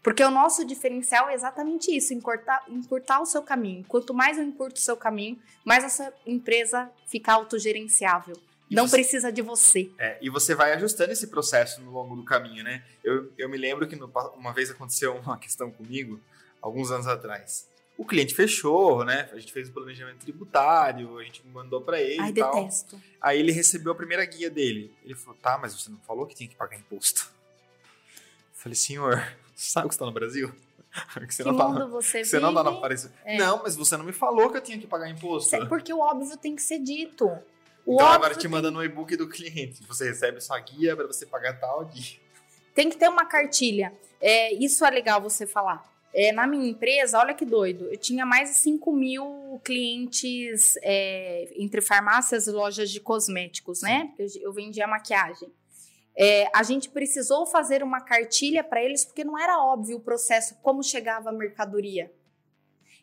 [0.02, 3.84] Porque o nosso diferencial é exatamente isso, encurtar, encurtar o seu caminho.
[3.86, 8.36] Quanto mais eu encurto o seu caminho, mais essa empresa fica autogerenciável.
[8.70, 9.90] E não você, precisa de você.
[9.98, 12.84] É, e você vai ajustando esse processo no longo do caminho, né?
[13.02, 14.06] Eu, eu me lembro que no,
[14.36, 16.20] uma vez aconteceu uma questão comigo,
[16.62, 17.68] alguns anos atrás.
[17.98, 19.28] O cliente fechou, né?
[19.32, 22.20] A gente fez o planejamento tributário, a gente mandou para ele.
[22.20, 22.54] Ai, e tal.
[22.54, 23.02] detesto.
[23.20, 24.94] Aí ele recebeu a primeira guia dele.
[25.04, 27.30] Ele falou: tá, mas você não falou que tinha que pagar imposto.
[28.54, 30.50] Eu falei, senhor, sabe que você tá no Brasil?
[31.26, 32.70] que você que não tá mundo você, você não tá na.
[33.24, 33.36] É.
[33.36, 35.54] Não, mas você não me falou que eu tinha que pagar imposto.
[35.56, 37.30] É porque o óbvio tem que ser dito.
[37.84, 39.82] O então agora te manda no e-book do cliente.
[39.86, 42.18] Você recebe sua guia para você pagar tal dia.
[42.74, 43.92] Tem que ter uma cartilha.
[44.20, 45.88] É, isso é legal você falar.
[46.12, 51.52] É, na minha empresa, olha que doido, eu tinha mais de 5 mil clientes é,
[51.56, 54.12] entre farmácias e lojas de cosméticos, né?
[54.18, 55.48] Eu, eu vendia maquiagem.
[56.16, 60.56] É, a gente precisou fazer uma cartilha para eles porque não era óbvio o processo,
[60.62, 62.12] como chegava a mercadoria.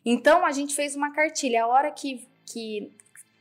[0.04, 1.64] Então a gente fez uma cartilha.
[1.64, 2.92] A hora que, que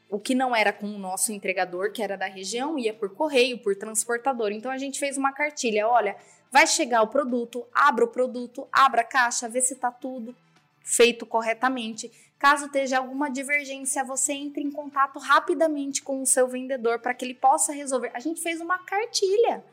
[0.09, 3.57] o que não era com o nosso entregador, que era da região, ia por correio,
[3.59, 4.51] por transportador.
[4.51, 5.87] Então a gente fez uma cartilha.
[5.87, 6.15] Olha,
[6.51, 10.35] vai chegar o produto, abra o produto, abra a caixa, vê se está tudo
[10.87, 12.09] feito corretamente.
[12.39, 17.25] Caso esteja alguma divergência, você entre em contato rapidamente com o seu vendedor para que
[17.25, 18.11] ele possa resolver.
[18.13, 19.63] A gente fez uma cartilha.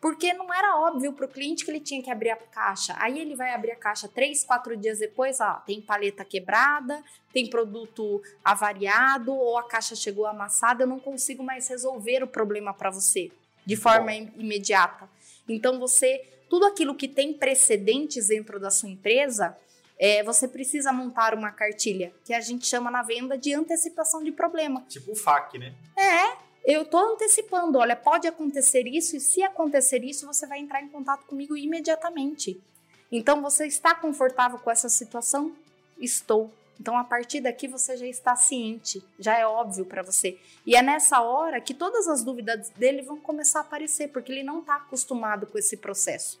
[0.00, 2.94] Porque não era óbvio para o cliente que ele tinha que abrir a caixa.
[2.98, 7.02] Aí ele vai abrir a caixa três, quatro dias depois, ó, tem paleta quebrada,
[7.32, 12.72] tem produto avariado ou a caixa chegou amassada, eu não consigo mais resolver o problema
[12.72, 13.30] para você
[13.66, 14.30] de forma Bom.
[14.38, 15.08] imediata.
[15.48, 19.56] Então você, tudo aquilo que tem precedentes dentro da sua empresa,
[19.98, 24.32] é, você precisa montar uma cartilha, que a gente chama na venda de antecipação de
[24.32, 24.82] problema.
[24.88, 25.74] Tipo o FAQ, né?
[25.96, 30.82] É, eu estou antecipando, olha, pode acontecer isso, e se acontecer isso, você vai entrar
[30.82, 32.62] em contato comigo imediatamente.
[33.10, 35.54] Então, você está confortável com essa situação?
[35.98, 36.52] Estou.
[36.78, 40.38] Então, a partir daqui, você já está ciente, já é óbvio para você.
[40.64, 44.42] E é nessa hora que todas as dúvidas dele vão começar a aparecer, porque ele
[44.42, 46.40] não está acostumado com esse processo.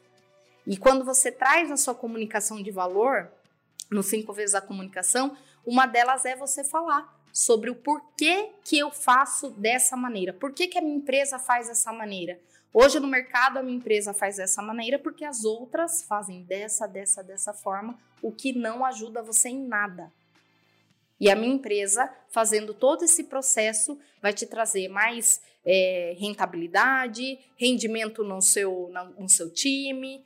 [0.66, 3.30] E quando você traz a sua comunicação de valor,
[3.90, 5.36] no cinco vezes a comunicação,
[5.66, 10.32] uma delas é você falar sobre o porquê que eu faço dessa maneira.
[10.32, 12.40] Por que, que a minha empresa faz dessa maneira?
[12.72, 17.22] Hoje no mercado a minha empresa faz dessa maneira porque as outras fazem dessa, dessa,
[17.22, 20.12] dessa forma, o que não ajuda você em nada.
[21.18, 28.24] E a minha empresa, fazendo todo esse processo, vai te trazer mais é, rentabilidade, rendimento
[28.24, 30.24] no seu, no seu time.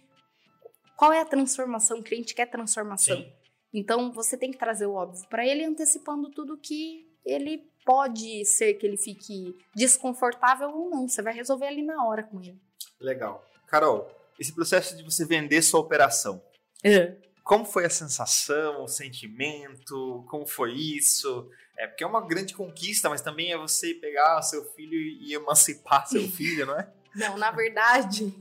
[0.97, 1.99] Qual é a transformação?
[1.99, 3.17] O cliente quer transformação.
[3.17, 3.33] Sim.
[3.75, 8.75] Então você tem que trazer o óbvio para ele, antecipando tudo que ele pode ser
[8.75, 11.09] que ele fique desconfortável ou não.
[11.09, 12.59] Você vai resolver ali na hora com ele.
[13.01, 13.45] Legal.
[13.67, 16.41] Carol, esse processo de você vender sua operação.
[16.83, 17.17] É.
[17.43, 20.25] Como foi a sensação, o sentimento?
[20.29, 21.51] Como foi isso?
[21.77, 26.07] É porque é uma grande conquista, mas também é você pegar seu filho e emancipar
[26.07, 26.89] seu filho, não é?
[27.15, 28.35] Não, na verdade,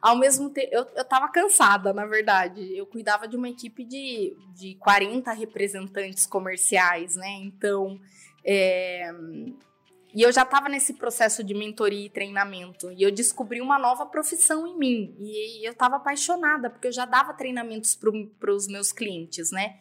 [0.00, 2.76] ao mesmo tempo, eu, eu tava cansada, na verdade.
[2.76, 7.30] Eu cuidava de uma equipe de, de 40 representantes comerciais, né?
[7.42, 8.00] Então,
[8.44, 9.10] é,
[10.16, 12.90] e eu já estava nesse processo de mentoria e treinamento.
[12.92, 15.14] E eu descobri uma nova profissão em mim.
[15.18, 19.76] E eu estava apaixonada, porque eu já dava treinamentos para os meus clientes, né?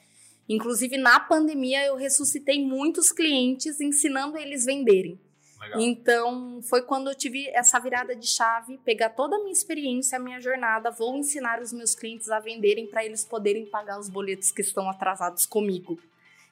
[0.49, 5.19] Inclusive, na pandemia, eu ressuscitei muitos clientes ensinando eles venderem.
[5.59, 5.79] Legal.
[5.79, 10.21] Então, foi quando eu tive essa virada de chave, pegar toda a minha experiência, a
[10.21, 14.51] minha jornada, vou ensinar os meus clientes a venderem para eles poderem pagar os boletos
[14.51, 15.99] que estão atrasados comigo.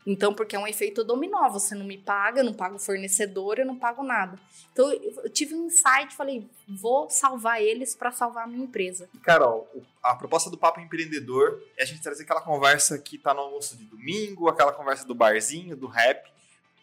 [0.05, 3.59] Então, porque é um efeito dominó, você não me paga, eu não pago o fornecedor,
[3.59, 4.37] eu não pago nada.
[4.71, 9.09] Então, eu tive um insight, falei, vou salvar eles para salvar a minha empresa.
[9.21, 9.69] Carol,
[10.01, 13.77] a proposta do Papo Empreendedor é a gente trazer aquela conversa que tá no almoço
[13.77, 16.29] de domingo, aquela conversa do barzinho, do rap,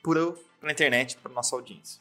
[0.02, 0.16] por,
[0.59, 2.01] pela internet, para nossa audiência.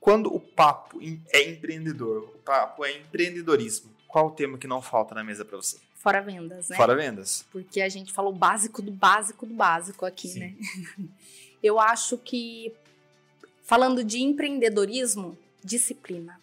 [0.00, 0.98] Quando o papo
[1.32, 5.56] é empreendedor, o papo é empreendedorismo, qual o tema que não falta na mesa para
[5.56, 5.78] você?
[5.94, 6.76] Fora vendas, né?
[6.76, 7.44] Fora vendas.
[7.52, 10.40] Porque a gente falou básico do básico do básico aqui, Sim.
[10.40, 10.54] né?
[11.62, 12.74] Eu acho que,
[13.62, 16.40] falando de empreendedorismo, disciplina.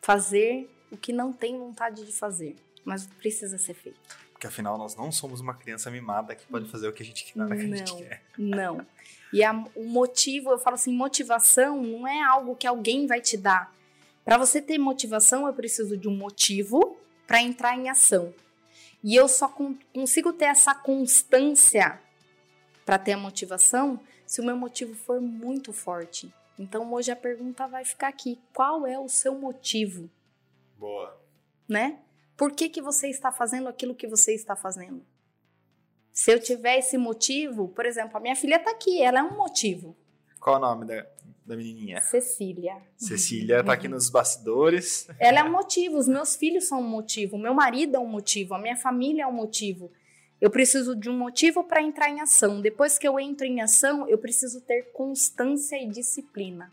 [0.00, 3.98] Fazer o que não tem vontade de fazer, mas precisa ser feito.
[4.42, 7.38] Porque afinal nós não somos uma criança mimada que pode fazer o que a gente,
[7.38, 8.24] nada que a gente quer.
[8.36, 8.84] Não.
[9.32, 13.36] E a, o motivo, eu falo assim, motivação não é algo que alguém vai te
[13.36, 13.72] dar.
[14.24, 18.34] Para você ter motivação, eu preciso de um motivo para entrar em ação.
[19.00, 22.00] E eu só consigo ter essa constância
[22.84, 26.34] para ter a motivação se o meu motivo for muito forte.
[26.58, 30.10] Então hoje a pergunta vai ficar aqui: qual é o seu motivo?
[30.76, 31.16] Boa.
[31.68, 32.00] Né?
[32.36, 35.04] Por que, que você está fazendo aquilo que você está fazendo?
[36.12, 39.36] Se eu tiver esse motivo, por exemplo, a minha filha está aqui, ela é um
[39.36, 39.96] motivo.
[40.38, 41.06] Qual é o nome da,
[41.46, 42.00] da menininha?
[42.00, 42.76] Cecília.
[42.96, 45.08] Cecília está aqui nos bastidores.
[45.18, 48.54] Ela é um motivo, os meus filhos são um motivo, meu marido é um motivo,
[48.54, 49.90] a minha família é um motivo.
[50.40, 52.60] Eu preciso de um motivo para entrar em ação.
[52.60, 56.68] Depois que eu entro em ação, eu preciso ter constância e disciplina.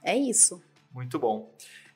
[0.00, 0.62] É isso.
[0.92, 1.52] Muito bom.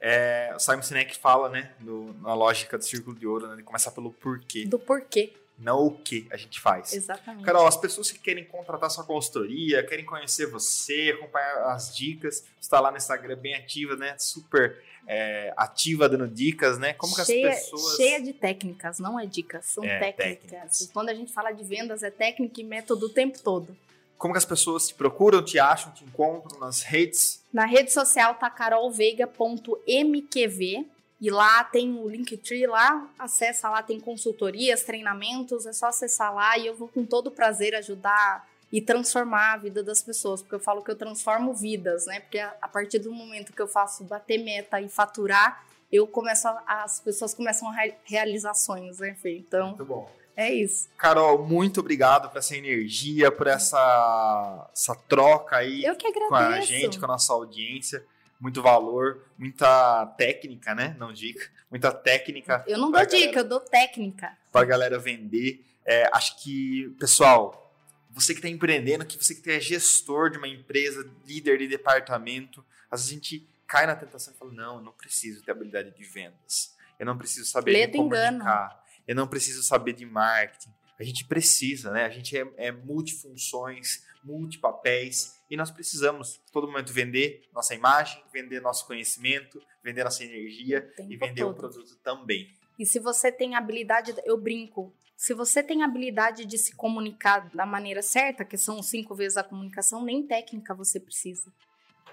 [0.06, 3.62] É, o Simon Sinek fala, né, no, na lógica do círculo de ouro, né, de
[3.62, 4.66] começar pelo porquê.
[4.66, 6.92] Do porquê não o que a gente faz.
[6.92, 7.44] Exatamente.
[7.44, 12.60] Carol, as pessoas que querem contratar sua consultoria, querem conhecer você, acompanhar as dicas, você
[12.60, 14.16] está lá no Instagram bem ativa, né?
[14.18, 16.92] Super é, ativa dando dicas, né?
[16.94, 17.96] Como cheia, que as pessoas.
[17.96, 20.50] Cheia de técnicas, não é dicas, são é, técnicas.
[20.50, 20.90] técnicas.
[20.92, 23.76] Quando a gente fala de vendas, é técnica e método o tempo todo.
[24.18, 27.42] Como que as pessoas te procuram, te acham, te encontram nas redes?
[27.52, 30.86] Na rede social tá carolveiga.mqv
[31.20, 36.58] e lá tem o Linktree, lá acessa lá, tem consultorias, treinamentos, é só acessar lá
[36.58, 40.60] e eu vou com todo prazer ajudar e transformar a vida das pessoas, porque eu
[40.60, 42.20] falo que eu transformo vidas, né?
[42.20, 46.82] Porque a partir do momento que eu faço bater meta e faturar, eu começo a,
[46.82, 47.74] as pessoas começam a
[48.04, 49.38] realizar sonhos, né, Fê?
[49.38, 50.10] Então, muito bom.
[50.36, 50.88] É isso.
[50.96, 55.84] Carol, muito obrigado por essa energia, por essa, essa troca aí
[56.28, 58.04] com a gente, com a nossa audiência.
[58.40, 60.96] muito valor, muita técnica, né?
[60.98, 62.64] Não dica, muita técnica.
[62.66, 64.36] Eu não dou dica, galera, eu dou técnica.
[64.52, 65.64] Para galera vender.
[65.86, 67.72] É, acho que, pessoal,
[68.10, 72.64] você que está empreendendo, que você que é gestor de uma empresa, líder de departamento,
[72.90, 75.90] às vezes a gente cai na tentação e fala: não, eu não preciso ter habilidade
[75.90, 76.74] de vendas.
[76.98, 78.32] Eu não preciso saber Lê de comunicar.
[78.32, 78.83] Engano.
[79.06, 80.72] Eu não preciso saber de marketing.
[80.98, 82.04] A gente precisa, né?
[82.04, 88.60] A gente é, é multifunções, multipapéis e nós precisamos todo momento vender nossa imagem, vender
[88.60, 91.50] nosso conhecimento, vender nossa energia e vender todo.
[91.50, 92.48] o produto também.
[92.78, 97.64] E se você tem habilidade, eu brinco, se você tem habilidade de se comunicar da
[97.64, 101.52] maneira certa, que são cinco vezes a comunicação, nem técnica você precisa.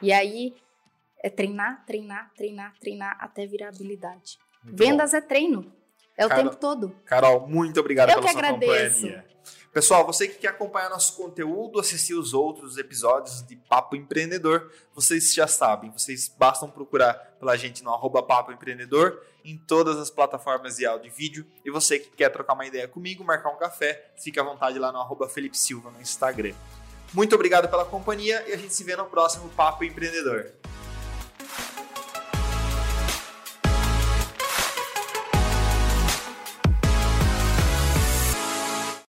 [0.01, 0.55] E aí
[1.23, 4.38] é treinar, treinar, treinar, treinar até virar habilidade.
[4.63, 5.18] Muito Vendas bom.
[5.18, 5.81] é treino.
[6.17, 6.95] É o Carol, tempo todo.
[7.05, 8.95] Carol, muito obrigado Eu pela que sua agradeço.
[9.01, 9.31] companhia.
[9.73, 15.33] Pessoal, você que quer acompanhar nosso conteúdo, assistir os outros episódios de Papo Empreendedor, vocês
[15.33, 20.75] já sabem, vocês bastam procurar pela gente no arroba Papo Empreendedor em todas as plataformas
[20.75, 21.45] de áudio e vídeo.
[21.63, 24.91] E você que quer trocar uma ideia comigo, marcar um café, fique à vontade lá
[24.91, 26.53] no arroba Felipe Silva no Instagram.
[27.13, 30.51] Muito obrigado pela companhia e a gente se vê no próximo Papo Empreendedor.